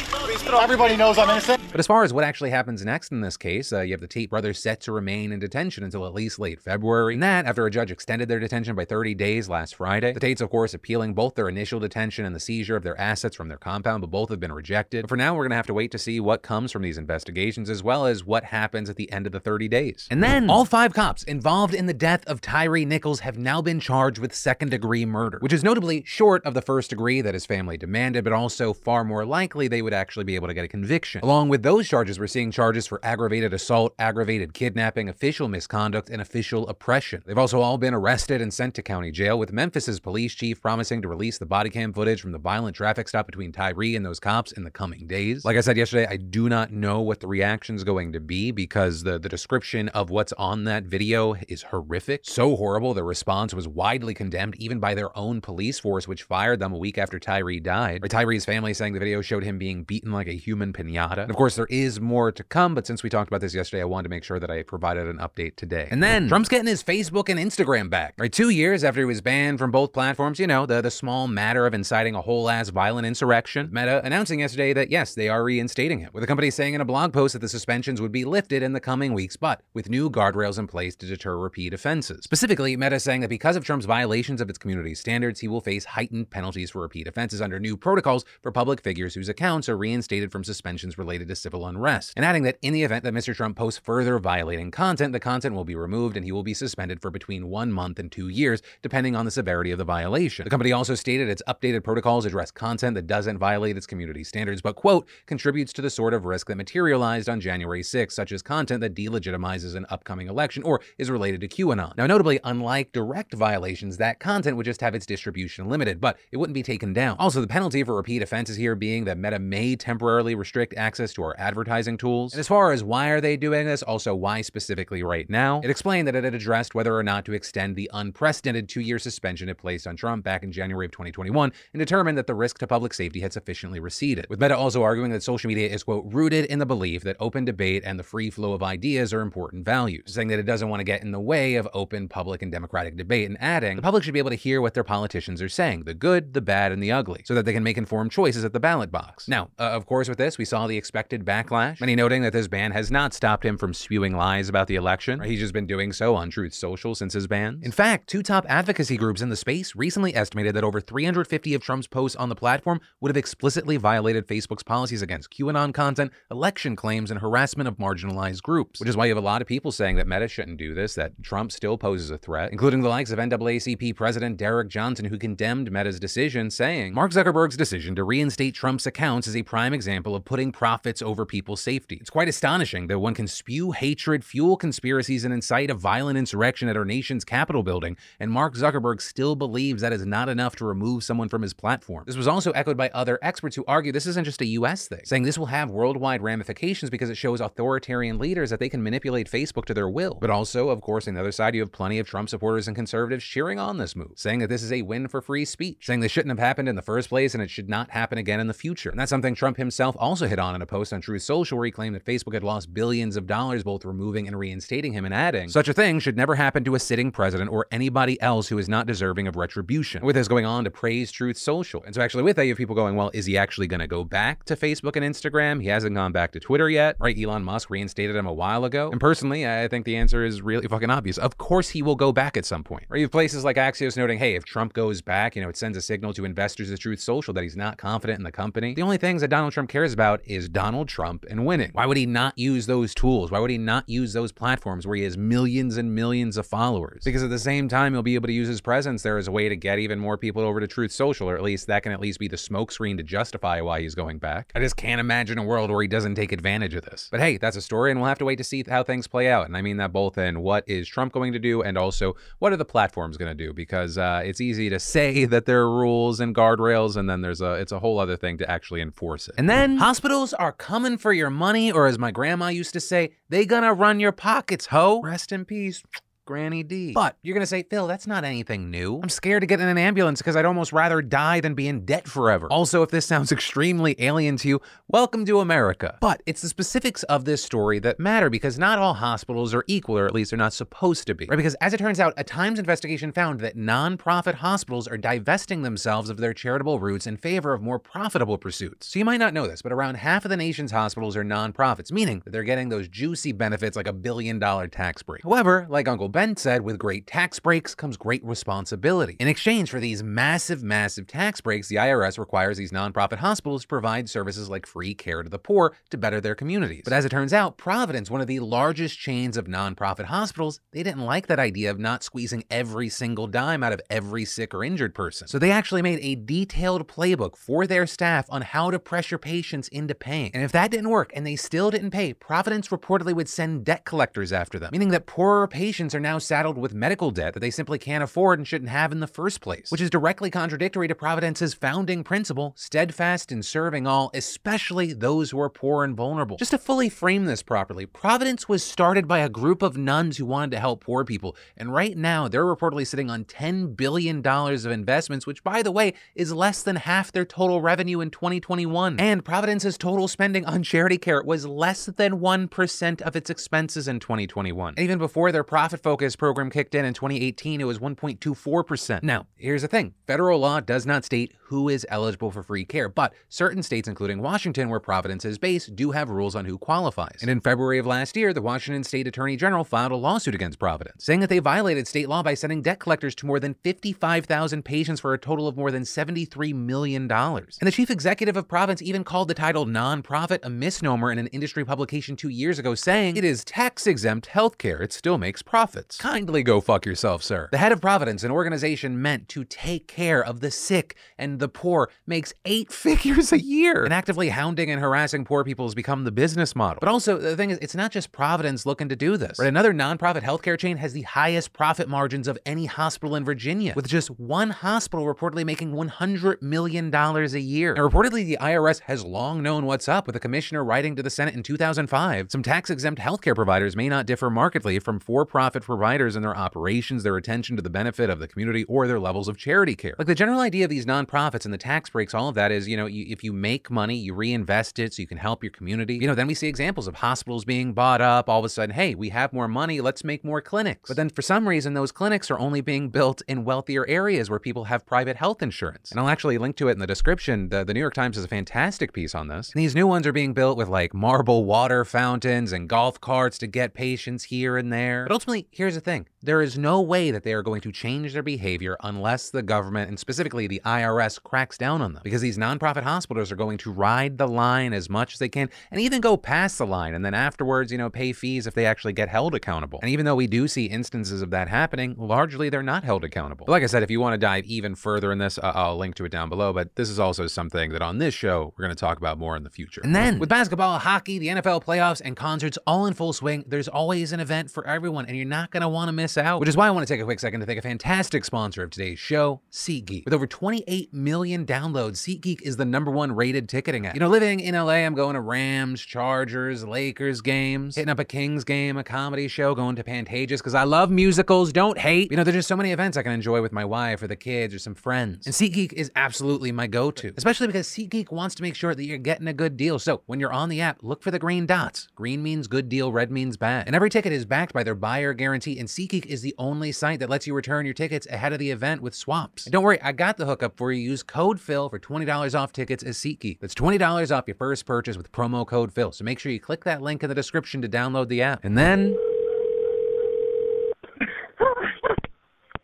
Everybody 0.61 0.95
knows 0.95 1.17
I'm 1.17 1.29
innocent. 1.29 1.61
But 1.71 1.79
as 1.79 1.87
far 1.87 2.03
as 2.03 2.11
what 2.11 2.25
actually 2.25 2.49
happens 2.49 2.83
next 2.83 3.11
in 3.11 3.21
this 3.21 3.37
case, 3.37 3.71
uh, 3.71 3.79
you 3.79 3.93
have 3.93 4.01
the 4.01 4.07
Tate 4.07 4.29
brothers 4.29 4.61
set 4.61 4.81
to 4.81 4.91
remain 4.91 5.31
in 5.31 5.39
detention 5.39 5.85
until 5.85 6.05
at 6.05 6.13
least 6.13 6.37
late 6.37 6.61
February. 6.61 7.13
And 7.13 7.23
that 7.23 7.45
after 7.45 7.65
a 7.65 7.71
judge 7.71 7.80
extended 7.89 8.27
their 8.27 8.39
detention 8.39 8.75
by 8.75 8.85
30 8.85 9.15
days 9.15 9.49
last 9.49 9.75
Friday. 9.75 10.13
The 10.13 10.19
Tates, 10.19 10.41
of 10.41 10.49
course, 10.49 10.73
appealing 10.73 11.13
both 11.13 11.35
their 11.35 11.49
initial 11.49 11.79
detention 11.79 12.25
and 12.25 12.35
the 12.35 12.39
seizure 12.39 12.75
of 12.75 12.83
their 12.83 12.99
assets 12.99 13.35
from 13.35 13.47
their 13.47 13.57
compound, 13.57 14.01
but 14.01 14.11
both 14.11 14.29
have 14.29 14.39
been 14.39 14.51
rejected. 14.51 15.03
But 15.03 15.09
for 15.09 15.17
now, 15.17 15.33
we're 15.33 15.43
going 15.43 15.51
to 15.51 15.55
have 15.55 15.67
to 15.67 15.73
wait 15.73 15.91
to 15.91 15.97
see 15.97 16.19
what 16.19 16.43
comes 16.43 16.71
from 16.71 16.81
these 16.83 16.97
investigations, 16.97 17.69
as 17.69 17.81
well 17.81 18.05
as 18.05 18.25
what 18.25 18.43
happens 18.43 18.89
at 18.89 18.97
the 18.97 19.11
end 19.11 19.25
of 19.25 19.31
the 19.31 19.39
30 19.39 19.67
days. 19.69 20.07
And 20.11 20.21
then, 20.21 20.49
all 20.49 20.65
five 20.65 20.93
cops 20.93 21.23
involved 21.23 21.73
in 21.73 21.85
the 21.85 21.93
death 21.93 22.23
of 22.27 22.41
Tyre 22.41 22.85
Nichols 22.85 23.21
have 23.21 23.37
now 23.37 23.61
been 23.61 23.79
charged 23.79 24.19
with 24.19 24.35
second 24.35 24.69
degree 24.69 25.05
murder, 25.05 25.39
which 25.39 25.53
is 25.53 25.63
notably 25.63 26.03
short 26.05 26.45
of 26.45 26.53
the 26.53 26.61
first 26.61 26.89
degree 26.89 27.21
that 27.21 27.33
his 27.33 27.45
family 27.45 27.77
demanded, 27.77 28.23
but 28.23 28.33
also 28.33 28.73
far 28.73 29.03
more 29.03 29.25
likely 29.25 29.67
they 29.67 29.81
would 29.81 29.93
actually 29.93 30.25
be 30.25 30.35
able 30.35 30.47
to 30.47 30.53
get 30.53 30.65
a 30.65 30.67
conviction. 30.67 31.21
Along 31.23 31.49
with 31.49 31.63
those 31.63 31.87
charges, 31.87 32.19
we're 32.19 32.27
seeing 32.27 32.51
charges 32.51 32.85
for 32.87 32.99
aggravated 33.03 33.53
assault, 33.53 33.93
aggravated 33.97 34.53
kidnapping, 34.53 35.07
official 35.07 35.47
misconduct, 35.47 36.09
and 36.09 36.21
official 36.21 36.67
oppression. 36.67 37.23
They've 37.25 37.37
also 37.37 37.61
all 37.61 37.70
been 37.77 37.93
arrested 37.93 38.41
and 38.41 38.53
sent 38.53 38.75
to 38.75 38.81
county 38.81 39.11
jail, 39.11 39.37
with 39.37 39.51
Memphis's 39.51 39.99
police 39.99 40.33
chief 40.33 40.61
promising 40.61 41.01
to 41.01 41.07
release 41.07 41.37
the 41.37 41.45
body 41.45 41.69
cam 41.69 41.93
footage 41.93 42.21
from 42.21 42.31
the 42.31 42.39
violent 42.39 42.75
traffic 42.75 43.07
stop 43.07 43.25
between 43.25 43.51
Tyre 43.51 43.95
and 43.95 44.05
those 44.05 44.19
cops 44.19 44.51
in 44.51 44.63
the 44.63 44.71
coming 44.71 45.07
days. 45.07 45.45
Like 45.45 45.57
I 45.57 45.61
said 45.61 45.77
yesterday, 45.77 46.07
I 46.09 46.17
do 46.17 46.49
not 46.49 46.71
know 46.71 47.01
what 47.01 47.19
the 47.19 47.27
reaction's 47.27 47.83
going 47.83 48.13
to 48.13 48.19
be 48.19 48.51
because 48.51 49.03
the, 49.03 49.17
the 49.17 49.29
description 49.29 49.89
of 49.89 50.09
what's 50.09 50.33
on 50.33 50.65
that 50.65 50.83
video 50.83 51.35
is 51.47 51.63
horrific. 51.63 52.21
So 52.23 52.55
horrible, 52.55 52.93
the 52.93 53.03
response 53.03 53.53
was 53.53 53.67
widely 53.67 54.13
condemned 54.13 54.55
even 54.57 54.79
by 54.79 54.93
their 54.93 55.15
own 55.17 55.41
police 55.41 55.79
force, 55.79 56.07
which 56.07 56.23
fired 56.23 56.59
them 56.59 56.73
a 56.73 56.77
week 56.77 56.97
after 56.97 57.19
Tyre 57.19 57.59
died. 57.59 58.03
Or 58.03 58.07
Tyre's 58.07 58.45
family 58.45 58.73
saying 58.73 58.93
the 58.93 58.99
video 58.99 59.21
showed 59.21 59.43
him 59.43 59.57
being 59.57 59.83
beaten 59.83 60.11
like 60.11 60.27
a 60.27 60.33
human 60.33 60.73
pinata. 60.73 61.19
And 61.19 61.29
of 61.29 61.35
course, 61.35 61.55
there 61.55 61.67
is 61.69 61.99
more 61.99 62.31
to 62.31 62.43
come, 62.43 62.75
but 62.75 62.85
since 62.85 63.03
we 63.03 63.09
talked 63.09 63.29
about 63.29 63.41
this 63.41 63.55
yesterday, 63.55 63.81
I 63.81 63.85
wanted 63.85 64.03
to 64.03 64.09
make 64.09 64.23
sure 64.23 64.39
that 64.39 64.51
I 64.51 64.63
provided 64.63 65.07
an 65.07 65.17
update 65.17 65.55
today. 65.55 65.87
And 65.91 66.03
then 66.03 66.27
Trump's 66.27 66.49
getting 66.49 66.67
his 66.67 66.83
Facebook 66.83 67.29
and 67.29 67.39
Instagram 67.39 67.60
back. 67.61 68.15
Right, 68.17 68.31
two 68.31 68.49
years 68.49 68.83
after 68.83 69.01
he 69.01 69.05
was 69.05 69.21
banned 69.21 69.59
from 69.59 69.69
both 69.69 69.93
platforms, 69.93 70.39
you 70.39 70.47
know, 70.47 70.65
the, 70.65 70.81
the 70.81 70.89
small 70.89 71.27
matter 71.27 71.67
of 71.67 71.73
inciting 71.73 72.15
a 72.15 72.21
whole 72.21 72.49
ass 72.49 72.69
violent 72.69 73.05
insurrection. 73.05 73.69
Meta 73.71 74.01
announcing 74.03 74.39
yesterday 74.39 74.73
that 74.73 74.89
yes, 74.89 75.13
they 75.13 75.29
are 75.29 75.43
reinstating 75.43 75.99
him, 75.99 76.09
with 76.11 76.21
the 76.21 76.27
company 76.27 76.49
saying 76.49 76.73
in 76.73 76.81
a 76.81 76.85
blog 76.85 77.13
post 77.13 77.33
that 77.33 77.39
the 77.39 77.47
suspensions 77.47 78.01
would 78.01 78.11
be 78.11 78.25
lifted 78.25 78.63
in 78.63 78.73
the 78.73 78.79
coming 78.79 79.13
weeks, 79.13 79.37
but 79.37 79.61
with 79.75 79.89
new 79.89 80.09
guardrails 80.09 80.57
in 80.57 80.65
place 80.65 80.95
to 80.95 81.05
deter 81.05 81.37
repeat 81.37 81.73
offenses. 81.73 82.23
Specifically, 82.23 82.75
Meta 82.75 82.99
saying 82.99 83.21
that 83.21 83.29
because 83.29 83.55
of 83.55 83.63
Trump's 83.63 83.85
violations 83.85 84.41
of 84.41 84.49
its 84.49 84.57
community 84.57 84.95
standards, 84.95 85.39
he 85.39 85.47
will 85.47 85.61
face 85.61 85.85
heightened 85.85 86.31
penalties 86.31 86.71
for 86.71 86.81
repeat 86.81 87.07
offenses 87.07 87.41
under 87.41 87.59
new 87.59 87.77
protocols 87.77 88.25
for 88.41 88.51
public 88.51 88.81
figures 88.81 89.13
whose 89.13 89.29
accounts 89.29 89.69
are 89.69 89.77
reinstated 89.77 90.31
from 90.31 90.43
suspensions 90.43 90.97
related 90.97 91.27
to 91.27 91.35
civil 91.35 91.67
unrest. 91.67 92.13
And 92.15 92.25
adding 92.25 92.43
that 92.43 92.57
in 92.63 92.73
the 92.73 92.83
event 92.83 93.03
that 93.03 93.13
Mr. 93.13 93.35
Trump 93.35 93.55
posts 93.55 93.79
further 93.83 94.17
violating 94.17 94.71
content, 94.71 95.13
the 95.13 95.19
content 95.19 95.53
will 95.53 95.65
be 95.65 95.75
removed 95.75 96.17
and 96.17 96.25
he 96.25 96.31
will 96.31 96.43
be 96.43 96.53
suspended 96.53 97.01
for 97.01 97.11
between 97.11 97.50
one 97.51 97.71
month 97.71 97.99
and 97.99 98.11
two 98.11 98.29
years, 98.29 98.63
depending 98.81 99.15
on 99.15 99.25
the 99.25 99.31
severity 99.31 99.69
of 99.71 99.77
the 99.77 99.83
violation. 99.83 100.43
The 100.45 100.49
company 100.49 100.71
also 100.71 100.95
stated 100.95 101.29
its 101.29 101.43
updated 101.47 101.83
protocols 101.83 102.25
address 102.25 102.49
content 102.49 102.95
that 102.95 103.05
doesn't 103.05 103.37
violate 103.37 103.77
its 103.77 103.85
community 103.85 104.23
standards, 104.23 104.61
but, 104.61 104.75
quote, 104.75 105.07
contributes 105.27 105.73
to 105.73 105.81
the 105.81 105.89
sort 105.89 106.13
of 106.13 106.25
risk 106.25 106.47
that 106.47 106.55
materialized 106.55 107.29
on 107.29 107.39
January 107.39 107.83
6, 107.83 108.15
such 108.15 108.31
as 108.31 108.41
content 108.41 108.81
that 108.81 108.95
delegitimizes 108.95 109.75
an 109.75 109.85
upcoming 109.89 110.27
election 110.27 110.63
or 110.63 110.81
is 110.97 111.11
related 111.11 111.41
to 111.41 111.47
QAnon. 111.47 111.95
Now, 111.97 112.07
notably, 112.07 112.39
unlike 112.43 112.91
direct 112.91 113.33
violations, 113.33 113.97
that 113.97 114.19
content 114.19 114.57
would 114.57 114.65
just 114.65 114.81
have 114.81 114.95
its 114.95 115.05
distribution 115.05 115.67
limited, 115.69 115.99
but 115.99 116.17
it 116.31 116.37
wouldn't 116.37 116.53
be 116.53 116.63
taken 116.63 116.93
down. 116.93 117.17
Also, 117.19 117.41
the 117.41 117.47
penalty 117.47 117.83
for 117.83 117.95
repeat 117.95 118.21
offenses 118.21 118.55
here 118.55 118.75
being 118.75 119.03
that 119.05 119.17
Meta 119.17 119.39
may 119.39 119.75
temporarily 119.75 120.35
restrict 120.35 120.73
access 120.77 121.13
to 121.13 121.23
our 121.23 121.35
advertising 121.37 121.97
tools. 121.97 122.33
And 122.33 122.39
as 122.39 122.47
far 122.47 122.71
as 122.71 122.83
why 122.83 123.09
are 123.09 123.21
they 123.21 123.35
doing 123.37 123.65
this, 123.65 123.83
also 123.83 124.15
why 124.15 124.41
specifically 124.41 125.03
right 125.03 125.29
now, 125.29 125.61
it 125.63 125.69
explained 125.69 126.07
that 126.07 126.15
it 126.15 126.23
had 126.23 126.33
addressed 126.33 126.73
whether 126.73 126.95
or 126.95 127.03
not 127.03 127.25
to 127.25 127.33
extend 127.41 127.75
the 127.75 127.89
unprecedented 127.91 128.69
two-year 128.69 128.99
suspension 128.99 129.49
it 129.49 129.57
placed 129.57 129.87
on 129.87 129.95
Trump 129.95 130.23
back 130.23 130.43
in 130.43 130.51
January 130.51 130.85
of 130.85 130.91
2021 130.91 131.51
and 131.73 131.79
determined 131.79 132.15
that 132.15 132.27
the 132.27 132.35
risk 132.35 132.59
to 132.59 132.67
public 132.67 132.93
safety 132.93 133.19
had 133.19 133.33
sufficiently 133.33 133.79
receded. 133.79 134.27
With 134.29 134.39
Meta 134.39 134.55
also 134.55 134.83
arguing 134.83 135.09
that 135.09 135.23
social 135.23 135.47
media 135.47 135.67
is, 135.67 135.81
quote, 135.81 136.05
rooted 136.05 136.45
in 136.45 136.59
the 136.59 136.67
belief 136.67 137.01
that 137.01 137.15
open 137.19 137.43
debate 137.43 137.81
and 137.83 137.97
the 137.97 138.03
free 138.03 138.29
flow 138.29 138.53
of 138.53 138.61
ideas 138.61 139.11
are 139.11 139.21
important 139.21 139.65
values, 139.65 140.13
saying 140.13 140.27
that 140.27 140.37
it 140.37 140.45
doesn't 140.45 140.69
want 140.69 140.81
to 140.81 140.83
get 140.83 141.01
in 141.01 141.09
the 141.09 141.19
way 141.19 141.55
of 141.55 141.67
open, 141.73 142.07
public, 142.07 142.43
and 142.43 142.51
democratic 142.51 142.95
debate, 142.95 143.27
and 143.27 143.41
adding, 143.41 143.77
the 143.77 143.81
public 143.81 144.03
should 144.03 144.13
be 144.13 144.19
able 144.19 144.29
to 144.29 144.35
hear 144.35 144.61
what 144.61 144.75
their 144.75 144.83
politicians 144.83 145.41
are 145.41 145.49
saying, 145.49 145.85
the 145.85 145.95
good, 145.95 146.35
the 146.35 146.41
bad, 146.41 146.71
and 146.71 146.83
the 146.83 146.91
ugly, 146.91 147.23
so 147.25 147.33
that 147.33 147.45
they 147.45 147.53
can 147.53 147.63
make 147.63 147.79
informed 147.79 148.11
choices 148.11 148.45
at 148.45 148.53
the 148.53 148.59
ballot 148.59 148.91
box. 148.91 149.27
Now, 149.27 149.49
uh, 149.57 149.63
of 149.63 149.87
course, 149.87 150.07
with 150.07 150.19
this, 150.19 150.37
we 150.37 150.45
saw 150.45 150.67
the 150.67 150.77
expected 150.77 151.25
backlash, 151.25 151.81
many 151.81 151.95
noting 151.95 152.21
that 152.21 152.33
this 152.33 152.47
ban 152.47 152.71
has 152.71 152.91
not 152.91 153.13
stopped 153.15 153.43
him 153.43 153.57
from 153.57 153.73
spewing 153.73 154.15
lies 154.15 154.49
about 154.49 154.67
the 154.67 154.75
election. 154.75 155.21
He's 155.21 155.39
just 155.39 155.53
been 155.53 155.67
doing 155.67 155.91
so 155.91 156.15
on 156.15 156.29
Truth 156.29 156.53
Social 156.53 156.93
since 156.93 157.13
his 157.13 157.20
ban. 157.27 157.59
In 157.63 157.71
fact, 157.71 158.07
two 158.07 158.23
top 158.23 158.45
advocacy 158.47 158.97
groups 158.97 159.21
in 159.21 159.29
the 159.29 159.35
space 159.35 159.75
recently 159.75 160.15
estimated 160.15 160.55
that 160.55 160.63
over 160.63 160.79
350 160.79 161.53
of 161.53 161.61
Trump's 161.61 161.87
posts 161.87 162.15
on 162.15 162.29
the 162.29 162.35
platform 162.35 162.81
would 162.99 163.09
have 163.09 163.17
explicitly 163.17 163.77
violated 163.77 164.27
Facebook's 164.27 164.63
policies 164.63 165.01
against 165.01 165.31
QAnon 165.31 165.73
content, 165.73 166.11
election 166.29 166.75
claims, 166.75 167.11
and 167.11 167.19
harassment 167.19 167.67
of 167.67 167.77
marginalized 167.77 168.41
groups, 168.41 168.79
which 168.79 168.89
is 168.89 168.97
why 168.97 169.05
you 169.05 169.11
have 169.11 169.23
a 169.23 169.25
lot 169.25 169.41
of 169.41 169.47
people 169.47 169.71
saying 169.71 169.95
that 169.95 170.07
Meta 170.07 170.27
shouldn't 170.27 170.57
do 170.57 170.73
this, 170.73 170.95
that 170.95 171.21
Trump 171.23 171.51
still 171.51 171.77
poses 171.77 172.11
a 172.11 172.17
threat, 172.17 172.51
including 172.51 172.81
the 172.81 172.89
likes 172.89 173.11
of 173.11 173.19
NAACP 173.19 173.95
President 173.95 174.37
Derek 174.37 174.69
Johnson, 174.69 175.05
who 175.05 175.17
condemned 175.17 175.71
Meta's 175.71 175.99
decision, 175.99 176.49
saying 176.49 176.93
Mark 176.93 177.11
Zuckerberg's 177.11 177.57
decision 177.57 177.95
to 177.95 178.03
reinstate 178.03 178.55
Trump's 178.55 178.85
accounts 178.85 179.27
is 179.27 179.35
a 179.35 179.43
prime 179.43 179.73
example 179.73 180.15
of 180.15 180.25
putting 180.25 180.51
profits 180.51 181.01
over 181.01 181.25
people's 181.25 181.61
safety. 181.61 181.97
It's 181.99 182.09
quite 182.09 182.27
astonishing 182.27 182.87
that 182.87 182.99
one 182.99 183.13
can 183.13 183.27
spew 183.27 183.71
hatred, 183.71 184.23
fuel 184.23 184.57
conspiracies, 184.57 185.25
and 185.25 185.33
incite 185.33 185.69
a 185.69 185.73
violent 185.73 186.17
insurrection 186.17 186.69
at 186.69 186.77
our 186.77 186.85
nation's 187.11 187.63
building, 187.63 187.97
and 188.19 188.31
Mark 188.31 188.55
Zuckerberg 188.55 189.01
still 189.01 189.35
believes 189.35 189.81
that 189.81 189.93
is 189.93 190.05
not 190.05 190.29
enough 190.29 190.55
to 190.57 190.65
remove 190.65 191.03
someone 191.03 191.29
from 191.29 191.41
his 191.41 191.53
platform. 191.53 192.03
This 192.07 192.15
was 192.15 192.27
also 192.27 192.51
echoed 192.51 192.77
by 192.77 192.89
other 192.89 193.19
experts 193.21 193.55
who 193.55 193.65
argue 193.67 193.91
this 193.91 194.05
isn't 194.05 194.25
just 194.25 194.41
a 194.41 194.45
US 194.45 194.87
thing, 194.87 195.01
saying 195.03 195.23
this 195.23 195.37
will 195.37 195.47
have 195.47 195.69
worldwide 195.69 196.21
ramifications 196.21 196.89
because 196.89 197.09
it 197.09 197.17
shows 197.17 197.41
authoritarian 197.41 198.17
leaders 198.17 198.49
that 198.49 198.59
they 198.59 198.69
can 198.69 198.83
manipulate 198.83 199.29
Facebook 199.29 199.65
to 199.65 199.73
their 199.73 199.89
will. 199.89 200.17
But 200.21 200.29
also, 200.29 200.69
of 200.69 200.81
course, 200.81 201.07
on 201.07 201.15
the 201.15 201.19
other 201.19 201.31
side, 201.31 201.55
you 201.55 201.61
have 201.61 201.71
plenty 201.71 201.99
of 201.99 202.07
Trump 202.07 202.29
supporters 202.29 202.67
and 202.67 202.75
conservatives 202.75 203.23
cheering 203.23 203.59
on 203.59 203.77
this 203.77 203.95
move, 203.95 204.13
saying 204.15 204.39
that 204.39 204.47
this 204.47 204.63
is 204.63 204.71
a 204.71 204.81
win 204.81 205.07
for 205.07 205.21
free 205.21 205.45
speech, 205.45 205.85
saying 205.85 205.99
this 205.99 206.11
shouldn't 206.11 206.31
have 206.31 206.45
happened 206.45 206.69
in 206.69 206.75
the 206.75 206.81
first 206.81 207.09
place 207.09 207.33
and 207.33 207.43
it 207.43 207.49
should 207.49 207.69
not 207.69 207.91
happen 207.91 208.17
again 208.17 208.39
in 208.39 208.47
the 208.47 208.53
future. 208.53 208.89
And 208.89 208.99
that's 208.99 209.09
something 209.09 209.35
Trump 209.35 209.57
himself 209.57 209.71
himself 209.71 209.95
also 209.99 210.27
hit 210.27 210.37
on 210.37 210.53
in 210.53 210.61
a 210.61 210.65
post 210.65 210.93
on 210.93 211.01
Truth 211.01 211.23
Social 211.23 211.57
where 211.57 211.65
he 211.65 211.71
claimed 211.71 211.95
that 211.95 212.05
Facebook 212.05 212.33
had 212.33 212.43
lost 212.43 212.73
billions 212.73 213.15
of 213.15 213.25
dollars 213.25 213.63
both 213.63 213.83
removing 213.83 214.27
and 214.27 214.37
reinstating 214.37 214.93
him 214.93 215.05
and 215.05 215.13
adding, 215.13 215.49
such 215.49 215.67
a 215.67 215.73
thing 215.73 215.99
should 215.99 216.15
never 216.15 216.35
happen 216.35 216.63
to 216.63 216.75
a 216.75 216.79
sitting 216.79 217.00
president 217.09 217.49
or 217.49 217.65
anybody 217.71 218.21
else 218.21 218.49
who 218.49 218.57
is 218.59 218.67
not 218.67 218.85
deserving 218.85 219.27
of 219.27 219.37
retribution. 219.37 220.05
With 220.05 220.15
this 220.15 220.27
going 220.27 220.45
on 220.45 220.65
to 220.65 220.69
praise 220.69 221.09
Truth 221.11 221.37
Social. 221.37 221.81
And 221.83 221.95
so 221.95 222.01
actually 222.01 222.23
with 222.23 222.35
that, 222.35 222.43
you 222.43 222.51
have 222.51 222.57
people 222.57 222.75
going, 222.75 222.95
well, 222.95 223.09
is 223.13 223.25
he 223.25 223.37
actually 223.37 223.67
going 223.67 223.79
to 223.79 223.87
go 223.87 224.03
back 224.03 224.43
to 224.45 224.57
Facebook 224.57 224.97
and 224.97 225.05
Instagram? 225.05 225.61
He 225.61 225.69
hasn't 225.69 225.95
gone 225.95 226.11
back 226.11 226.33
to 226.33 226.39
Twitter 226.41 226.69
yet, 226.69 226.97
right? 226.99 227.17
Elon 227.17 227.43
Musk 227.43 227.69
reinstated 227.69 228.15
him 228.15 228.25
a 228.25 228.33
while 228.33 228.65
ago. 228.65 228.91
And 228.91 228.99
personally, 228.99 229.47
I 229.47 229.69
think 229.69 229.85
the 229.85 229.95
answer 229.95 230.25
is 230.25 230.41
really 230.41 230.67
fucking 230.67 230.89
obvious. 230.89 231.17
Of 231.17 231.37
course 231.37 231.69
he 231.69 231.81
will 231.81 231.95
go 231.95 232.11
back 232.11 232.35
at 232.35 232.45
some 232.45 232.63
point. 232.63 232.85
Or 232.89 232.97
you 232.97 233.05
have 233.05 233.11
places 233.11 233.45
like 233.45 233.55
Axios 233.55 233.95
noting, 233.95 234.19
hey, 234.19 234.35
if 234.35 234.43
Trump 234.43 234.73
goes 234.73 235.01
back, 235.01 235.35
you 235.35 235.41
know, 235.41 235.47
it 235.47 235.55
sends 235.55 235.77
a 235.77 235.81
signal 235.81 236.13
to 236.13 236.25
investors 236.25 236.69
of 236.69 236.79
Truth 236.79 236.99
Social 236.99 237.33
that 237.33 237.43
he's 237.43 237.55
not 237.55 237.77
confident 237.77 238.19
in 238.19 238.23
the 238.23 238.31
company. 238.31 238.73
The 238.73 238.81
only 238.81 238.97
things 238.97 239.21
that 239.21 239.29
Donald 239.29 239.53
Trump 239.53 239.69
cares 239.69 239.93
about 239.93 240.21
is 240.25 240.49
Donald 240.49 240.89
Trump 240.89 241.25
and 241.29 241.45
winning. 241.45 241.69
Why 241.73 241.85
would 241.85 241.97
he 241.97 242.05
not 242.05 242.37
use 242.37 242.65
those 242.65 242.93
tools? 242.93 243.31
Why 243.31 243.39
would 243.39 243.51
he 243.51 243.57
not 243.57 243.87
use 243.87 244.13
those 244.13 244.31
platforms 244.31 244.85
where 244.85 244.97
he 244.97 245.03
has 245.03 245.17
millions 245.17 245.77
and 245.77 245.95
millions 245.95 246.35
of 246.35 246.45
followers? 246.45 246.90
Because 247.03 247.23
at 247.23 247.29
the 247.29 247.39
same 247.39 247.67
time, 247.67 247.93
he'll 247.93 248.01
be 248.01 248.15
able 248.15 248.27
to 248.27 248.33
use 248.33 248.47
his 248.47 248.61
presence 248.61 249.03
there 249.03 249.17
as 249.17 249.27
a 249.27 249.31
way 249.31 249.49
to 249.49 249.55
get 249.55 249.79
even 249.79 249.99
more 249.99 250.17
people 250.17 250.41
over 250.43 250.59
to 250.59 250.67
Truth 250.67 250.91
Social, 250.91 251.29
or 251.29 251.35
at 251.35 251.43
least 251.43 251.67
that 251.67 251.83
can 251.83 251.91
at 251.91 251.99
least 251.99 252.19
be 252.19 252.27
the 252.27 252.35
smokescreen 252.35 252.97
to 252.97 253.03
justify 253.03 253.61
why 253.61 253.81
he's 253.81 253.95
going 253.95 254.17
back. 254.17 254.51
I 254.55 254.59
just 254.59 254.75
can't 254.75 254.99
imagine 254.99 255.37
a 255.37 255.43
world 255.43 255.71
where 255.71 255.81
he 255.81 255.87
doesn't 255.87 256.15
take 256.15 256.31
advantage 256.31 256.73
of 256.73 256.83
this. 256.83 257.07
But 257.11 257.19
hey, 257.19 257.37
that's 257.37 257.57
a 257.57 257.61
story, 257.61 257.91
and 257.91 257.99
we'll 257.99 258.09
have 258.09 258.19
to 258.19 258.25
wait 258.25 258.37
to 258.37 258.43
see 258.43 258.63
how 258.67 258.83
things 258.83 259.07
play 259.07 259.29
out. 259.29 259.45
And 259.47 259.55
I 259.55 259.61
mean 259.61 259.77
that 259.77 259.93
both 259.93 260.17
in 260.17 260.41
what 260.41 260.63
is 260.67 260.87
Trump 260.87 261.13
going 261.13 261.33
to 261.33 261.39
do 261.39 261.61
and 261.61 261.77
also 261.77 262.15
what 262.39 262.53
are 262.53 262.57
the 262.57 262.65
platforms 262.65 263.17
going 263.17 263.35
to 263.35 263.45
do? 263.45 263.53
Because 263.53 263.97
uh, 263.97 264.21
it's 264.23 264.41
easy 264.41 264.69
to 264.69 264.79
say 264.79 265.25
that 265.31 265.45
there 265.45 265.61
are 265.61 265.71
rules 265.71 266.19
and 266.19 266.35
guardrails, 266.35 266.95
and 266.95 267.09
then 267.09 267.21
there's 267.21 267.41
a 267.41 267.53
it's 267.53 267.71
a 267.71 267.79
whole 267.79 267.99
other 267.99 268.17
thing 268.17 268.37
to 268.37 268.49
actually 268.49 268.81
enforce 268.81 269.27
it. 269.27 269.35
And 269.37 269.49
then 269.49 269.77
hospitals 269.77 270.33
are 270.33 270.51
coming 270.51 270.97
for 270.97 271.13
your 271.13 271.29
money, 271.29 271.71
or 271.71 271.87
as 271.87 271.97
my 271.97 272.11
grandma 272.11 272.47
used 272.47 272.73
to 272.73 272.79
say, 272.79 273.11
they 273.29 273.45
gonna 273.45 273.73
run 273.73 273.99
your 273.99 274.11
pockets, 274.11 274.67
ho. 274.67 275.01
Rest 275.01 275.31
in 275.31 275.45
peace. 275.45 275.83
Granny 276.25 276.63
D. 276.63 276.91
But 276.93 277.17
you're 277.23 277.33
gonna 277.33 277.45
say, 277.45 277.63
Phil, 277.63 277.87
that's 277.87 278.05
not 278.05 278.23
anything 278.23 278.69
new. 278.69 278.99
I'm 279.01 279.09
scared 279.09 279.41
to 279.41 279.47
get 279.47 279.59
in 279.59 279.67
an 279.67 279.77
ambulance 279.77 280.19
because 280.21 280.35
I'd 280.35 280.45
almost 280.45 280.71
rather 280.71 281.01
die 281.01 281.41
than 281.41 281.55
be 281.55 281.67
in 281.67 281.83
debt 281.83 282.07
forever. 282.07 282.47
Also, 282.51 282.83
if 282.83 282.91
this 282.91 283.05
sounds 283.05 283.31
extremely 283.31 283.95
alien 283.97 284.37
to 284.37 284.47
you, 284.47 284.61
welcome 284.87 285.25
to 285.25 285.39
America. 285.39 285.97
But 285.99 286.21
it's 286.25 286.41
the 286.41 286.49
specifics 286.49 287.03
of 287.03 287.25
this 287.25 287.43
story 287.43 287.79
that 287.79 287.99
matter 287.99 288.29
because 288.29 288.59
not 288.59 288.77
all 288.77 288.93
hospitals 288.93 289.53
are 289.53 289.63
equal, 289.67 289.97
or 289.97 290.05
at 290.05 290.13
least 290.13 290.31
they're 290.31 290.37
not 290.37 290.53
supposed 290.53 291.07
to 291.07 291.15
be. 291.15 291.25
Right? 291.25 291.37
Because 291.37 291.55
as 291.55 291.73
it 291.73 291.77
turns 291.77 291.99
out, 291.99 292.13
a 292.17 292.23
Times 292.23 292.59
investigation 292.59 293.11
found 293.11 293.39
that 293.39 293.57
nonprofit 293.57 294.35
hospitals 294.35 294.87
are 294.87 294.97
divesting 294.97 295.63
themselves 295.63 296.09
of 296.09 296.17
their 296.17 296.33
charitable 296.33 296.79
roots 296.79 297.07
in 297.07 297.17
favor 297.17 297.53
of 297.53 297.61
more 297.61 297.79
profitable 297.79 298.37
pursuits. 298.37 298.87
So 298.87 298.99
you 298.99 299.05
might 299.05 299.17
not 299.17 299.33
know 299.33 299.47
this, 299.47 299.61
but 299.61 299.71
around 299.71 299.95
half 299.95 300.23
of 300.23 300.29
the 300.29 300.37
nation's 300.37 300.71
hospitals 300.71 301.15
are 301.15 301.23
nonprofits, 301.23 301.91
meaning 301.91 302.21
that 302.23 302.31
they're 302.31 302.43
getting 302.43 302.69
those 302.69 302.87
juicy 302.87 303.31
benefits 303.31 303.75
like 303.75 303.87
a 303.87 303.93
billion 303.93 304.39
dollar 304.39 304.67
tax 304.67 305.01
break. 305.01 305.23
However, 305.23 305.65
like 305.69 305.87
Uncle 305.87 306.10
Ben 306.11 306.35
said, 306.35 306.61
with 306.61 306.77
great 306.77 307.07
tax 307.07 307.39
breaks 307.39 307.73
comes 307.73 307.95
great 307.95 308.23
responsibility. 308.25 309.15
In 309.19 309.27
exchange 309.27 309.69
for 309.69 309.79
these 309.79 310.03
massive, 310.03 310.61
massive 310.61 311.07
tax 311.07 311.39
breaks, 311.39 311.69
the 311.69 311.77
IRS 311.77 312.19
requires 312.19 312.57
these 312.57 312.71
nonprofit 312.71 313.17
hospitals 313.17 313.61
to 313.61 313.67
provide 313.67 314.09
services 314.09 314.49
like 314.49 314.65
free 314.65 314.93
care 314.93 315.23
to 315.23 315.29
the 315.29 315.39
poor 315.39 315.73
to 315.89 315.97
better 315.97 316.19
their 316.19 316.35
communities. 316.35 316.81
But 316.83 316.93
as 316.93 317.05
it 317.05 317.09
turns 317.09 317.31
out, 317.31 317.57
Providence, 317.57 318.11
one 318.11 318.19
of 318.19 318.27
the 318.27 318.41
largest 318.41 318.99
chains 318.99 319.37
of 319.37 319.45
nonprofit 319.45 320.05
hospitals, 320.05 320.59
they 320.71 320.83
didn't 320.83 321.05
like 321.05 321.27
that 321.27 321.39
idea 321.39 321.71
of 321.71 321.79
not 321.79 322.03
squeezing 322.03 322.43
every 322.49 322.89
single 322.89 323.27
dime 323.27 323.63
out 323.63 323.71
of 323.71 323.81
every 323.89 324.25
sick 324.25 324.53
or 324.53 324.63
injured 324.63 324.93
person. 324.93 325.27
So 325.29 325.39
they 325.39 325.51
actually 325.51 325.81
made 325.81 325.99
a 326.01 326.15
detailed 326.15 326.87
playbook 326.89 327.37
for 327.37 327.65
their 327.65 327.87
staff 327.87 328.25
on 328.29 328.41
how 328.41 328.69
to 328.71 328.79
pressure 328.79 329.17
patients 329.17 329.69
into 329.69 329.95
paying. 329.95 330.31
And 330.33 330.43
if 330.43 330.51
that 330.51 330.71
didn't 330.71 330.89
work 330.89 331.11
and 331.15 331.25
they 331.25 331.37
still 331.37 331.71
didn't 331.71 331.91
pay, 331.91 332.13
Providence 332.13 332.67
reportedly 332.67 333.13
would 333.13 333.29
send 333.29 333.63
debt 333.63 333.85
collectors 333.85 334.33
after 334.33 334.59
them, 334.59 334.71
meaning 334.73 334.89
that 334.89 335.05
poorer 335.05 335.47
patients 335.47 335.95
are 335.95 336.00
now 336.01 336.17
saddled 336.17 336.57
with 336.57 336.73
medical 336.73 337.11
debt 337.11 337.33
that 337.33 337.39
they 337.39 337.49
simply 337.51 337.79
can't 337.79 338.03
afford 338.03 338.39
and 338.39 338.47
shouldn't 338.47 338.69
have 338.69 338.91
in 338.91 338.99
the 338.99 339.07
first 339.07 339.41
place, 339.41 339.71
which 339.71 339.81
is 339.81 339.89
directly 339.89 340.29
contradictory 340.29 340.87
to 340.87 340.95
Providence's 340.95 341.53
founding 341.53 342.03
principle, 342.03 342.53
steadfast 342.57 343.31
in 343.31 343.43
serving 343.43 343.87
all, 343.87 344.11
especially 344.13 344.93
those 344.93 345.31
who 345.31 345.39
are 345.39 345.49
poor 345.49 345.83
and 345.83 345.95
vulnerable. 345.95 346.37
Just 346.37 346.51
to 346.51 346.57
fully 346.57 346.89
frame 346.89 347.25
this 347.25 347.43
properly, 347.43 347.85
Providence 347.85 348.49
was 348.49 348.63
started 348.63 349.07
by 349.07 349.19
a 349.19 349.29
group 349.29 349.61
of 349.61 349.77
nuns 349.77 350.17
who 350.17 350.25
wanted 350.25 350.51
to 350.51 350.59
help 350.59 350.83
poor 350.83 351.05
people, 351.05 351.35
and 351.55 351.73
right 351.73 351.97
now 351.97 352.27
they're 352.27 352.45
reportedly 352.45 352.85
sitting 352.85 353.09
on 353.09 353.25
$10 353.25 353.75
billion 353.75 354.25
of 354.25 354.65
investments, 354.65 355.27
which 355.27 355.43
by 355.43 355.61
the 355.61 355.71
way 355.71 355.93
is 356.15 356.33
less 356.33 356.63
than 356.63 356.75
half 356.75 357.11
their 357.11 357.25
total 357.25 357.61
revenue 357.61 358.01
in 358.01 358.09
2021. 358.09 358.99
And 358.99 359.23
Providence's 359.23 359.77
total 359.77 360.07
spending 360.07 360.45
on 360.45 360.63
charity 360.63 360.97
care 360.97 361.21
was 361.23 361.45
less 361.45 361.85
than 361.85 362.19
1% 362.19 363.01
of 363.01 363.15
its 363.15 363.29
expenses 363.29 363.87
in 363.87 363.99
2021. 363.99 364.75
And 364.77 364.83
even 364.83 364.97
before 364.97 365.31
their 365.31 365.43
profit 365.43 365.81
focus 365.91 366.15
program 366.15 366.49
kicked 366.49 366.73
in 366.73 366.85
in 366.85 366.93
2018, 366.93 367.59
it 367.59 367.65
was 367.65 367.79
1.24%. 367.79 369.03
Now, 369.03 369.27
here's 369.35 369.61
the 369.61 369.67
thing 369.67 369.93
federal 370.07 370.39
law 370.39 370.61
does 370.61 370.85
not 370.85 371.03
state 371.03 371.33
who 371.51 371.67
is 371.67 371.85
eligible 371.89 372.31
for 372.31 372.43
free 372.43 372.63
care, 372.63 372.87
but 372.87 373.13
certain 373.27 373.61
states, 373.61 373.89
including 373.89 374.21
Washington, 374.21 374.69
where 374.69 374.79
Providence 374.79 375.25
is 375.25 375.37
based, 375.37 375.75
do 375.75 375.91
have 375.91 376.09
rules 376.09 376.33
on 376.33 376.45
who 376.45 376.57
qualifies. 376.57 377.17
And 377.19 377.29
in 377.29 377.41
February 377.41 377.77
of 377.77 377.85
last 377.85 378.15
year, 378.15 378.31
the 378.31 378.41
Washington 378.41 378.85
State 378.85 379.05
Attorney 379.05 379.35
General 379.35 379.65
filed 379.65 379.91
a 379.91 379.97
lawsuit 379.97 380.33
against 380.33 380.59
Providence, 380.59 381.03
saying 381.03 381.19
that 381.19 381.27
they 381.27 381.39
violated 381.39 381.89
state 381.89 382.07
law 382.07 382.23
by 382.23 382.35
sending 382.35 382.61
debt 382.61 382.79
collectors 382.79 383.13
to 383.15 383.25
more 383.25 383.37
than 383.37 383.55
55,000 383.65 384.63
patients 384.63 385.01
for 385.01 385.13
a 385.13 385.17
total 385.17 385.45
of 385.45 385.57
more 385.57 385.71
than 385.71 385.83
$73 385.83 386.53
million. 386.53 387.11
And 387.11 387.49
the 387.59 387.71
chief 387.71 387.89
executive 387.89 388.37
of 388.37 388.47
Providence 388.47 388.81
even 388.81 389.03
called 389.03 389.27
the 389.27 389.33
title 389.33 389.65
nonprofit 389.65 390.39
a 390.43 390.49
misnomer 390.49 391.11
in 391.11 391.19
an 391.19 391.27
industry 391.27 391.65
publication 391.65 392.15
two 392.15 392.29
years 392.29 392.59
ago, 392.59 392.75
saying 392.75 393.17
it 393.17 393.25
is 393.25 393.43
tax 393.43 393.87
exempt 393.87 394.29
healthcare. 394.29 394.79
It 394.79 394.93
still 394.93 395.17
makes 395.17 395.41
profits. 395.81 395.97
Kindly 395.97 396.43
go 396.43 396.61
fuck 396.61 396.85
yourself, 396.85 397.23
sir. 397.23 397.49
The 397.51 397.57
head 397.57 397.71
of 397.71 397.81
Providence, 397.81 398.23
an 398.23 398.31
organization 398.31 399.01
meant 399.01 399.27
to 399.29 399.43
take 399.43 399.87
care 399.87 400.23
of 400.23 400.39
the 400.39 400.51
sick 400.51 400.95
and 401.17 401.39
the 401.39 401.47
poor, 401.47 401.89
makes 402.05 402.33
eight 402.45 402.71
figures 402.81 403.31
a 403.31 403.41
year. 403.41 403.83
And 403.83 403.93
actively 403.93 404.29
hounding 404.29 404.69
and 404.69 404.81
harassing 404.81 405.25
poor 405.25 405.43
people 405.43 405.65
has 405.65 405.75
become 405.75 406.03
the 406.03 406.11
business 406.11 406.55
model. 406.55 406.79
But 406.79 406.89
also, 406.89 407.17
the 407.17 407.35
thing 407.35 407.49
is, 407.51 407.57
it's 407.59 407.75
not 407.75 407.91
just 407.91 408.11
Providence 408.11 408.65
looking 408.65 408.89
to 408.89 408.95
do 408.95 409.17
this. 409.17 409.39
Right? 409.39 409.47
Another 409.47 409.73
nonprofit 409.73 410.23
healthcare 410.23 410.57
chain 410.57 410.77
has 410.77 410.93
the 410.93 411.03
highest 411.03 411.53
profit 411.53 411.89
margins 411.89 412.27
of 412.27 412.37
any 412.45 412.65
hospital 412.65 413.15
in 413.15 413.25
Virginia, 413.25 413.73
with 413.75 413.87
just 413.87 414.09
one 414.09 414.49
hospital 414.49 415.05
reportedly 415.05 415.45
making 415.45 415.73
$100 415.73 416.41
million 416.41 416.93
a 416.93 417.25
year. 417.39 417.73
And 417.73 417.91
reportedly, 417.91 418.25
the 418.25 418.37
IRS 418.41 418.81
has 418.81 419.03
long 419.03 419.41
known 419.41 419.65
what's 419.65 419.87
up, 419.87 420.07
with 420.07 420.15
a 420.15 420.19
commissioner 420.19 420.63
writing 420.63 420.95
to 420.95 421.03
the 421.03 421.09
Senate 421.09 421.33
in 421.33 421.43
2005. 421.43 422.31
Some 422.31 422.43
tax 422.43 422.69
exempt 422.69 423.01
healthcare 423.01 423.35
providers 423.35 423.75
may 423.75 423.89
not 423.89 424.05
differ 424.05 424.29
markedly 424.29 424.79
from 424.79 424.99
for 424.99 425.25
profit 425.25 425.63
providers 425.71 426.17
in 426.17 426.21
their 426.21 426.35
operations, 426.35 427.03
their 427.03 427.15
attention 427.15 427.55
to 427.55 427.61
the 427.61 427.69
benefit 427.69 428.09
of 428.09 428.19
the 428.19 428.27
community, 428.27 428.65
or 428.65 428.87
their 428.87 428.99
levels 428.99 429.29
of 429.29 429.37
charity 429.37 429.73
care. 429.73 429.95
Like 429.97 430.07
the 430.07 430.13
general 430.13 430.41
idea 430.41 430.65
of 430.65 430.69
these 430.69 430.85
nonprofits 430.85 431.45
and 431.45 431.53
the 431.53 431.57
tax 431.57 431.89
breaks, 431.89 432.13
all 432.13 432.27
of 432.27 432.35
that 432.35 432.51
is, 432.51 432.67
you 432.67 432.75
know, 432.75 432.87
you, 432.87 433.05
if 433.07 433.23
you 433.23 433.31
make 433.31 433.71
money, 433.71 433.95
you 433.95 434.13
reinvest 434.13 434.79
it 434.79 434.93
so 434.93 435.01
you 435.01 435.07
can 435.07 435.17
help 435.17 435.43
your 435.43 435.51
community. 435.51 435.95
You 435.95 436.07
know, 436.07 436.15
then 436.15 436.27
we 436.27 436.33
see 436.33 436.47
examples 436.47 436.87
of 436.87 436.95
hospitals 436.95 437.45
being 437.45 437.71
bought 437.71 438.01
up. 438.01 438.27
All 438.27 438.39
of 438.39 438.45
a 438.45 438.49
sudden, 438.49 438.75
hey, 438.75 438.95
we 438.95 439.09
have 439.09 439.31
more 439.31 439.47
money, 439.47 439.79
let's 439.79 440.03
make 440.03 440.25
more 440.25 440.41
clinics. 440.41 440.89
But 440.89 440.97
then 440.97 441.09
for 441.09 441.21
some 441.21 441.47
reason, 441.47 441.73
those 441.73 441.93
clinics 441.93 442.29
are 442.29 442.37
only 442.37 442.59
being 442.59 442.89
built 442.89 443.21
in 443.29 443.45
wealthier 443.45 443.87
areas 443.87 444.29
where 444.29 444.39
people 444.39 444.65
have 444.65 444.85
private 444.85 445.15
health 445.15 445.41
insurance. 445.41 445.91
And 445.91 446.01
I'll 446.01 446.09
actually 446.09 446.37
link 446.37 446.57
to 446.57 446.67
it 446.67 446.73
in 446.73 446.79
the 446.79 446.87
description. 446.87 447.47
The, 447.47 447.63
the 447.63 447.73
New 447.73 447.79
York 447.79 447.93
Times 447.93 448.17
has 448.17 448.25
a 448.25 448.27
fantastic 448.27 448.91
piece 448.91 449.15
on 449.15 449.29
this. 449.29 449.51
And 449.53 449.61
these 449.61 449.73
new 449.73 449.87
ones 449.87 450.05
are 450.05 450.11
being 450.11 450.33
built 450.33 450.57
with 450.57 450.67
like 450.67 450.93
marble 450.93 451.45
water 451.45 451.85
fountains 451.85 452.51
and 452.51 452.67
golf 452.67 452.99
carts 452.99 453.37
to 453.37 453.47
get 453.47 453.73
patients 453.73 454.25
here 454.25 454.57
and 454.57 454.73
there. 454.73 455.05
But 455.05 455.13
ultimately, 455.13 455.47
here's 455.61 455.75
the 455.75 455.81
thing 455.81 456.07
there 456.23 456.41
is 456.41 456.57
no 456.57 456.81
way 456.81 457.11
that 457.11 457.23
they 457.23 457.33
are 457.33 457.41
going 457.41 457.61
to 457.61 457.71
change 457.71 458.13
their 458.13 458.23
behavior 458.23 458.77
unless 458.81 459.29
the 459.29 459.41
government, 459.41 459.89
and 459.89 459.99
specifically 459.99 460.47
the 460.47 460.61
IRS, 460.65 461.21
cracks 461.21 461.57
down 461.57 461.81
on 461.81 461.93
them. 461.93 462.01
Because 462.03 462.21
these 462.21 462.37
nonprofit 462.37 462.83
hospitals 462.83 463.31
are 463.31 463.35
going 463.35 463.57
to 463.59 463.71
ride 463.71 464.17
the 464.17 464.27
line 464.27 464.73
as 464.73 464.89
much 464.89 465.13
as 465.13 465.19
they 465.19 465.29
can 465.29 465.49
and 465.71 465.81
even 465.81 466.01
go 466.01 466.17
past 466.17 466.57
the 466.57 466.65
line 466.65 466.93
and 466.93 467.03
then 467.03 467.13
afterwards, 467.13 467.71
you 467.71 467.77
know, 467.77 467.89
pay 467.89 468.13
fees 468.13 468.45
if 468.47 468.53
they 468.53 468.65
actually 468.65 468.93
get 468.93 469.09
held 469.09 469.33
accountable. 469.35 469.79
And 469.81 469.89
even 469.89 470.05
though 470.05 470.15
we 470.15 470.27
do 470.27 470.47
see 470.47 470.65
instances 470.65 471.21
of 471.21 471.29
that 471.31 471.47
happening, 471.47 471.95
largely 471.97 472.49
they're 472.49 472.63
not 472.63 472.83
held 472.83 473.03
accountable. 473.03 473.45
But 473.45 473.53
like 473.53 473.63
I 473.63 473.67
said, 473.67 473.83
if 473.83 473.91
you 473.91 473.99
want 473.99 474.13
to 474.13 474.17
dive 474.17 474.45
even 474.45 474.75
further 474.75 475.11
in 475.11 475.17
this, 475.17 475.37
uh, 475.37 475.51
I'll 475.55 475.77
link 475.77 475.95
to 475.95 476.05
it 476.05 476.11
down 476.11 476.29
below. 476.29 476.53
But 476.53 476.75
this 476.75 476.89
is 476.89 476.99
also 476.99 477.27
something 477.27 477.71
that 477.71 477.81
on 477.81 477.97
this 477.97 478.13
show, 478.13 478.53
we're 478.57 478.63
going 478.65 478.75
to 478.75 478.79
talk 478.79 478.97
about 478.97 479.17
more 479.17 479.35
in 479.35 479.43
the 479.43 479.49
future. 479.49 479.81
And 479.83 479.95
then 479.95 480.19
with 480.19 480.29
basketball, 480.29 480.79
hockey, 480.79 481.19
the 481.19 481.27
NFL 481.27 481.63
playoffs, 481.63 482.01
and 482.03 482.15
concerts 482.15 482.57
all 482.65 482.85
in 482.85 482.93
full 482.93 483.13
swing, 483.13 483.43
there's 483.47 483.67
always 483.67 484.11
an 484.11 484.19
event 484.19 484.51
for 484.51 484.65
everyone, 484.67 485.05
and 485.05 485.15
you're 485.15 485.25
not 485.25 485.50
going 485.51 485.61
to 485.61 485.69
want 485.69 485.89
to 485.89 485.93
miss 485.93 486.17
out. 486.17 486.39
Which 486.39 486.49
is 486.49 486.57
why 486.57 486.67
I 486.67 486.71
want 486.71 486.87
to 486.87 486.93
take 486.93 487.01
a 487.01 487.05
quick 487.05 487.19
second 487.19 487.41
to 487.41 487.45
thank 487.45 487.59
a 487.59 487.61
fantastic 487.61 488.25
sponsor 488.25 488.63
of 488.63 488.71
today's 488.71 488.99
show, 488.99 489.41
SeatGeek. 489.51 490.05
With 490.05 490.13
over 490.13 490.27
28 490.27 490.93
million 490.93 491.45
downloads, 491.45 491.97
SeatGeek 491.97 492.41
is 492.41 492.57
the 492.57 492.65
number 492.65 492.89
one 492.91 493.15
rated 493.15 493.49
ticketing 493.49 493.85
app. 493.85 493.93
You 493.93 493.99
know, 493.99 494.09
living 494.09 494.39
in 494.39 494.55
LA, 494.55 494.73
I'm 494.73 494.95
going 494.95 495.15
to 495.15 495.21
Rams, 495.21 495.81
Chargers, 495.81 496.65
Lakers 496.65 497.21
games, 497.21 497.75
hitting 497.75 497.89
up 497.89 497.99
a 497.99 498.05
Kings 498.05 498.43
game, 498.43 498.77
a 498.77 498.83
comedy 498.83 499.27
show, 499.27 499.53
going 499.53 499.75
to 499.75 499.83
Pantages 499.83 500.37
because 500.37 500.55
I 500.55 500.63
love 500.63 500.89
musicals. 500.89 501.51
Don't 501.51 501.77
hate. 501.77 502.11
You 502.11 502.17
know, 502.17 502.23
there's 502.23 502.35
just 502.35 502.47
so 502.47 502.55
many 502.55 502.71
events 502.71 502.97
I 502.97 503.03
can 503.03 503.11
enjoy 503.11 503.41
with 503.41 503.51
my 503.51 503.65
wife 503.65 504.01
or 504.01 504.07
the 504.07 504.15
kids 504.15 504.53
or 504.53 504.59
some 504.59 504.75
friends. 504.75 505.25
And 505.25 505.35
SeatGeek 505.35 505.73
is 505.73 505.91
absolutely 505.95 506.51
my 506.51 506.67
go-to, 506.67 507.13
especially 507.17 507.47
because 507.47 507.67
SeatGeek 507.67 508.11
wants 508.11 508.35
to 508.35 508.43
make 508.43 508.55
sure 508.55 508.73
that 508.73 508.83
you're 508.83 508.97
getting 508.97 509.27
a 509.27 509.33
good 509.33 509.57
deal. 509.57 509.79
So 509.79 510.01
when 510.05 510.19
you're 510.19 510.33
on 510.33 510.49
the 510.49 510.61
app, 510.61 510.79
look 510.81 511.03
for 511.03 511.11
the 511.11 511.19
green 511.19 511.45
dots. 511.45 511.87
Green 511.95 512.23
means 512.23 512.47
good 512.47 512.69
deal, 512.69 512.91
red 512.91 513.11
means 513.11 513.37
bad. 513.37 513.67
And 513.67 513.75
every 513.75 513.89
ticket 513.89 514.13
is 514.13 514.25
backed 514.25 514.53
by 514.53 514.63
their 514.63 514.75
buyer 514.75 515.13
guarantee. 515.13 515.40
And 515.47 515.67
SeatGeek 515.67 516.05
is 516.05 516.21
the 516.21 516.35
only 516.37 516.71
site 516.71 516.99
that 516.99 517.09
lets 517.09 517.25
you 517.25 517.33
return 517.33 517.65
your 517.65 517.73
tickets 517.73 518.05
ahead 518.07 518.31
of 518.31 518.39
the 518.39 518.51
event 518.51 518.81
with 518.81 518.93
swaps. 518.93 519.45
And 519.45 519.53
don't 519.53 519.63
worry, 519.63 519.81
I 519.81 519.91
got 519.91 520.17
the 520.17 520.25
hookup 520.25 520.55
for 520.55 520.71
you. 520.71 520.81
Use 520.81 521.01
code 521.01 521.39
Phil 521.39 521.67
for 521.69 521.79
$20 521.79 522.39
off 522.39 522.53
tickets 522.53 522.83
as 522.83 522.97
SeatGeek. 522.97 523.39
That's 523.39 523.55
$20 523.55 524.15
off 524.15 524.25
your 524.27 524.35
first 524.35 524.65
purchase 524.65 524.97
with 524.97 525.11
promo 525.11 525.45
code 525.45 525.73
Phil. 525.73 525.91
So 525.91 526.03
make 526.03 526.19
sure 526.19 526.31
you 526.31 526.39
click 526.39 526.63
that 526.65 526.81
link 526.81 527.01
in 527.01 527.09
the 527.09 527.15
description 527.15 527.61
to 527.63 527.69
download 527.69 528.07
the 528.07 528.21
app. 528.21 528.45
And 528.45 528.57
then 528.57 528.95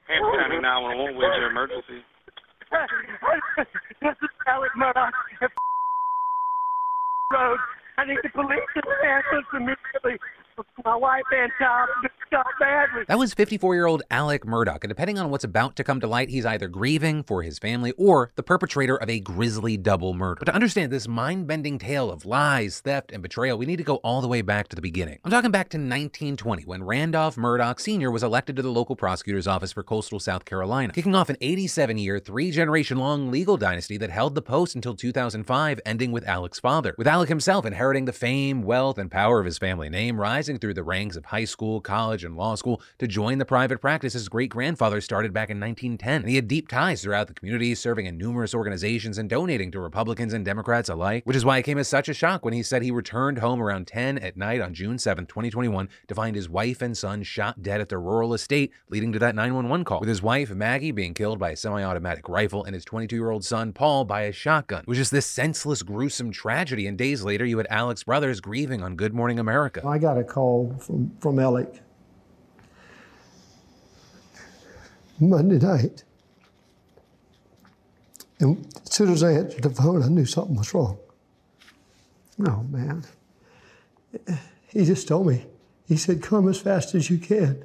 Hampton 0.08 0.40
County 0.40 0.62
911, 0.62 1.18
where's 1.18 1.38
your 1.38 1.50
emergency? 1.50 2.04
this 4.02 4.16
is 4.22 4.30
Alec 4.48 4.72
Murdaugh. 4.78 5.10
Road. 7.34 7.58
I 7.98 8.06
need 8.06 8.20
the 8.24 8.30
police 8.30 8.62
to 8.76 8.82
answer 9.10 9.42
immediately. 9.58 10.20
My 10.84 10.96
wife 10.96 11.24
and 11.32 11.52
badly. 12.60 13.04
That 13.08 13.20
was 13.20 13.34
54 13.34 13.76
year 13.76 13.86
old 13.86 14.04
Alec 14.10 14.44
Murdaugh, 14.44 14.80
and 14.82 14.90
depending 14.90 15.20
on 15.20 15.30
what's 15.30 15.44
about 15.44 15.76
to 15.76 15.84
come 15.84 16.00
to 16.00 16.08
light, 16.08 16.30
he's 16.30 16.46
either 16.46 16.68
grieving 16.68 17.24
for 17.24 17.44
his 17.44 17.60
family 17.60 17.94
or 17.98 18.32
the 18.36 18.44
perpetrator 18.44 18.96
of 18.96 19.10
a 19.10 19.20
grisly 19.20 19.78
double 19.78 20.14
murder. 20.14 20.40
But 20.40 20.46
to 20.46 20.56
understand 20.56 20.92
this 20.92 21.08
mind 21.08 21.48
bending 21.48 21.78
tale 21.78 22.12
of 22.12 22.26
lies, 22.26 22.80
theft, 22.80 23.12
and 23.12 23.22
betrayal, 23.22 23.58
we 23.58 23.66
need 23.66 23.78
to 23.78 23.84
go 23.84 23.98
all 23.98 24.22
the 24.22 24.28
way 24.28 24.42
back 24.42 24.68
to 24.70 24.76
the 24.76 24.82
beginning. 24.82 25.20
I'm 25.24 25.32
talking 25.32 25.52
back 25.52 25.70
to 25.70 25.78
1920 25.78 26.64
when 26.64 26.84
Randolph 26.84 27.36
Murdaugh 27.36 27.80
Sr. 27.80 28.12
was 28.12 28.24
elected 28.24 28.56
to 28.56 28.62
the 28.62 28.72
local 28.72 28.96
prosecutor's 28.96 29.48
office 29.48 29.72
for 29.72 29.84
coastal 29.84 30.20
South 30.20 30.46
Carolina, 30.46 30.94
kicking 30.94 31.16
off 31.16 31.30
an 31.30 31.38
87 31.42 31.98
year, 31.98 32.20
three 32.20 32.52
generation 32.52 32.98
long 32.98 33.32
legal 33.32 33.58
dynasty 33.58 33.98
that 33.98 34.10
held 34.10 34.36
the 34.36 34.42
post 34.42 34.76
until 34.76 34.96
2005, 34.96 35.80
ending 35.86 36.12
with 36.12 36.28
Alec's 36.28 36.60
father, 36.60 36.96
with 36.98 37.08
Alec 37.08 37.30
himself 37.30 37.66
inheriting 37.66 38.06
the 38.06 38.14
fame, 38.14 38.64
wealth, 38.64 38.98
and 38.98 39.12
power 39.12 39.40
of 39.40 39.46
his 39.46 39.58
family 39.58 39.90
name, 39.90 40.20
rising 40.20 40.47
through 40.56 40.76
the 40.76 40.84
ranks 40.84 41.18
of 41.18 41.26
high 41.26 41.44
school, 41.44 41.82
college, 41.82 42.24
and 42.24 42.38
law 42.38 42.56
school 42.56 42.82
to 43.00 43.08
join 43.08 43.38
the 43.38 43.46
private 43.46 43.82
practice 43.82 44.14
his 44.14 44.30
great 44.30 44.50
grandfather 44.50 45.02
started 45.02 45.34
back 45.34 45.50
in 45.50 45.60
1910. 45.60 46.22
And 46.22 46.30
he 46.30 46.36
had 46.36 46.48
deep 46.48 46.68
ties 46.68 47.02
throughout 47.02 47.28
the 47.28 47.34
community, 47.34 47.76
serving 47.76 48.06
in 48.06 48.18
numerous 48.18 48.54
organizations 48.54 49.18
and 49.18 49.30
donating 49.30 49.72
to 49.72 49.80
Republicans 49.80 50.34
and 50.34 50.46
Democrats 50.46 50.90
alike, 50.90 51.24
which 51.26 51.36
is 51.36 51.44
why 51.44 51.58
it 51.58 51.64
came 51.64 51.78
as 51.78 51.88
such 51.88 52.08
a 52.08 52.14
shock 52.14 52.46
when 52.46 52.54
he 52.54 52.64
said 52.64 52.82
he 52.82 52.92
returned 52.92 53.40
home 53.40 53.62
around 53.62 53.88
10 53.88 54.20
at 54.20 54.38
night 54.38 54.62
on 54.62 54.74
June 54.74 54.98
7, 54.98 55.26
2021, 55.26 55.90
to 56.08 56.16
find 56.16 56.36
his 56.36 56.48
wife 56.48 56.82
and 56.82 56.98
son 56.98 57.24
shot 57.24 57.62
dead 57.62 57.82
at 57.82 57.90
their 57.90 58.00
rural 58.00 58.34
estate, 58.34 58.72
leading 58.90 59.12
to 59.12 59.20
that 59.20 59.36
911 59.36 59.84
call, 59.84 60.00
with 60.00 60.10
his 60.10 60.22
wife, 60.22 60.52
Maggie, 60.52 60.92
being 60.92 61.14
killed 61.14 61.40
by 61.40 61.52
a 61.52 61.56
semi 61.56 61.84
automatic 61.84 62.30
rifle 62.30 62.64
and 62.64 62.74
his 62.74 62.86
22 62.86 63.16
year 63.16 63.32
old 63.32 63.44
son, 63.44 63.74
Paul, 63.74 64.06
by 64.06 64.22
a 64.22 64.32
shotgun. 64.32 64.82
It 64.82 64.88
was 64.88 64.98
just 64.98 65.12
this 65.12 65.26
senseless, 65.26 65.82
gruesome 65.82 66.32
tragedy, 66.32 66.88
and 66.88 66.98
days 66.98 67.24
later, 67.24 67.46
you 67.46 67.58
had 67.58 67.68
Alex 67.70 68.04
brothers 68.04 68.40
grieving 68.40 68.84
on 68.84 68.96
Good 68.96 69.14
Morning 69.14 69.40
America. 69.40 69.82
I 69.86 69.98
got 69.98 70.18
a 70.18 70.24
call 70.38 70.72
from, 70.80 71.12
from 71.20 71.40
Alec 71.40 71.82
Monday 75.20 75.58
night. 75.58 76.04
And 78.40 78.68
as 78.86 78.94
soon 78.94 79.12
as 79.12 79.24
I 79.24 79.32
answered 79.32 79.64
the 79.64 79.72
phone, 79.72 80.04
I 80.04 80.10
knew 80.10 80.28
something 80.28 80.56
was 80.56 80.76
wrong. 80.76 81.00
Oh, 82.48 82.62
man. 82.70 83.04
He 84.68 84.86
just 84.86 85.08
told 85.08 85.26
me, 85.26 85.48
he 85.88 85.98
said, 85.98 86.22
come 86.22 86.48
as 86.48 86.62
fast 86.62 86.94
as 86.94 87.10
you 87.10 87.18
can. 87.18 87.64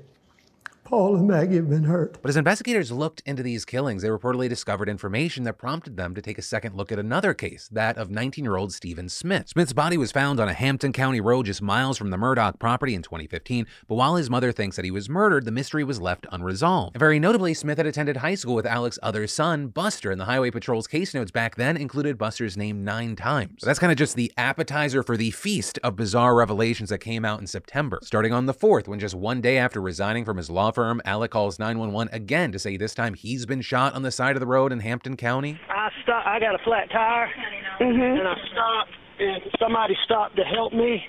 Paul 0.92 1.16
and 1.16 1.26
Maggie 1.26 1.56
have 1.56 1.70
been 1.70 1.84
hurt. 1.84 2.18
But 2.20 2.28
as 2.28 2.36
investigators 2.36 2.92
looked 2.92 3.22
into 3.24 3.42
these 3.42 3.64
killings, 3.64 4.02
they 4.02 4.10
reportedly 4.10 4.46
discovered 4.46 4.90
information 4.90 5.44
that 5.44 5.56
prompted 5.56 5.96
them 5.96 6.14
to 6.14 6.20
take 6.20 6.36
a 6.36 6.42
second 6.42 6.76
look 6.76 6.92
at 6.92 6.98
another 6.98 7.32
case, 7.32 7.66
that 7.72 7.96
of 7.96 8.10
19 8.10 8.44
year 8.44 8.56
old 8.56 8.74
Stephen 8.74 9.08
Smith. 9.08 9.48
Smith's 9.48 9.72
body 9.72 9.96
was 9.96 10.12
found 10.12 10.38
on 10.38 10.50
a 10.50 10.52
Hampton 10.52 10.92
County 10.92 11.18
road 11.18 11.46
just 11.46 11.62
miles 11.62 11.96
from 11.96 12.10
the 12.10 12.18
Murdaugh 12.18 12.58
property 12.58 12.94
in 12.94 13.00
2015, 13.00 13.66
but 13.88 13.94
while 13.94 14.16
his 14.16 14.28
mother 14.28 14.52
thinks 14.52 14.76
that 14.76 14.84
he 14.84 14.90
was 14.90 15.08
murdered, 15.08 15.46
the 15.46 15.50
mystery 15.50 15.82
was 15.82 15.98
left 15.98 16.26
unresolved. 16.30 16.94
And 16.94 17.00
very 17.00 17.18
notably, 17.18 17.54
Smith 17.54 17.78
had 17.78 17.86
attended 17.86 18.18
high 18.18 18.34
school 18.34 18.54
with 18.54 18.66
Alec's 18.66 18.98
other 19.02 19.26
son, 19.26 19.68
Buster, 19.68 20.10
and 20.10 20.20
the 20.20 20.26
Highway 20.26 20.50
Patrol's 20.50 20.86
case 20.86 21.14
notes 21.14 21.30
back 21.30 21.54
then 21.54 21.78
included 21.78 22.18
Buster's 22.18 22.58
name 22.58 22.84
nine 22.84 23.16
times. 23.16 23.62
That's 23.62 23.78
kind 23.78 23.92
of 23.92 23.96
just 23.96 24.14
the 24.14 24.30
appetizer 24.36 25.02
for 25.02 25.16
the 25.16 25.30
feast 25.30 25.78
of 25.82 25.96
bizarre 25.96 26.34
revelations 26.34 26.90
that 26.90 26.98
came 26.98 27.24
out 27.24 27.40
in 27.40 27.46
September. 27.46 27.98
Starting 28.02 28.34
on 28.34 28.44
the 28.44 28.52
4th, 28.52 28.88
when 28.88 29.00
just 29.00 29.14
one 29.14 29.40
day 29.40 29.56
after 29.56 29.80
resigning 29.80 30.26
from 30.26 30.36
his 30.36 30.50
law 30.50 30.70
firm, 30.70 30.81
Alec 31.04 31.30
calls 31.30 31.58
911 31.58 32.14
again 32.14 32.52
to 32.52 32.58
say 32.58 32.76
this 32.76 32.94
time 32.94 33.14
he's 33.14 33.46
been 33.46 33.60
shot 33.60 33.94
on 33.94 34.02
the 34.02 34.10
side 34.10 34.36
of 34.36 34.40
the 34.40 34.46
road 34.46 34.72
in 34.72 34.80
Hampton 34.80 35.16
County. 35.16 35.58
I 35.68 35.88
stopped. 36.02 36.26
I 36.26 36.40
got 36.40 36.54
a 36.54 36.64
flat 36.64 36.90
tire, 36.90 37.30
mm-hmm. 37.80 38.18
and 38.18 38.28
I 38.28 38.34
stopped, 38.52 38.90
and 39.18 39.42
somebody 39.58 39.94
stopped 40.04 40.36
to 40.36 40.42
help 40.42 40.72
me. 40.72 41.02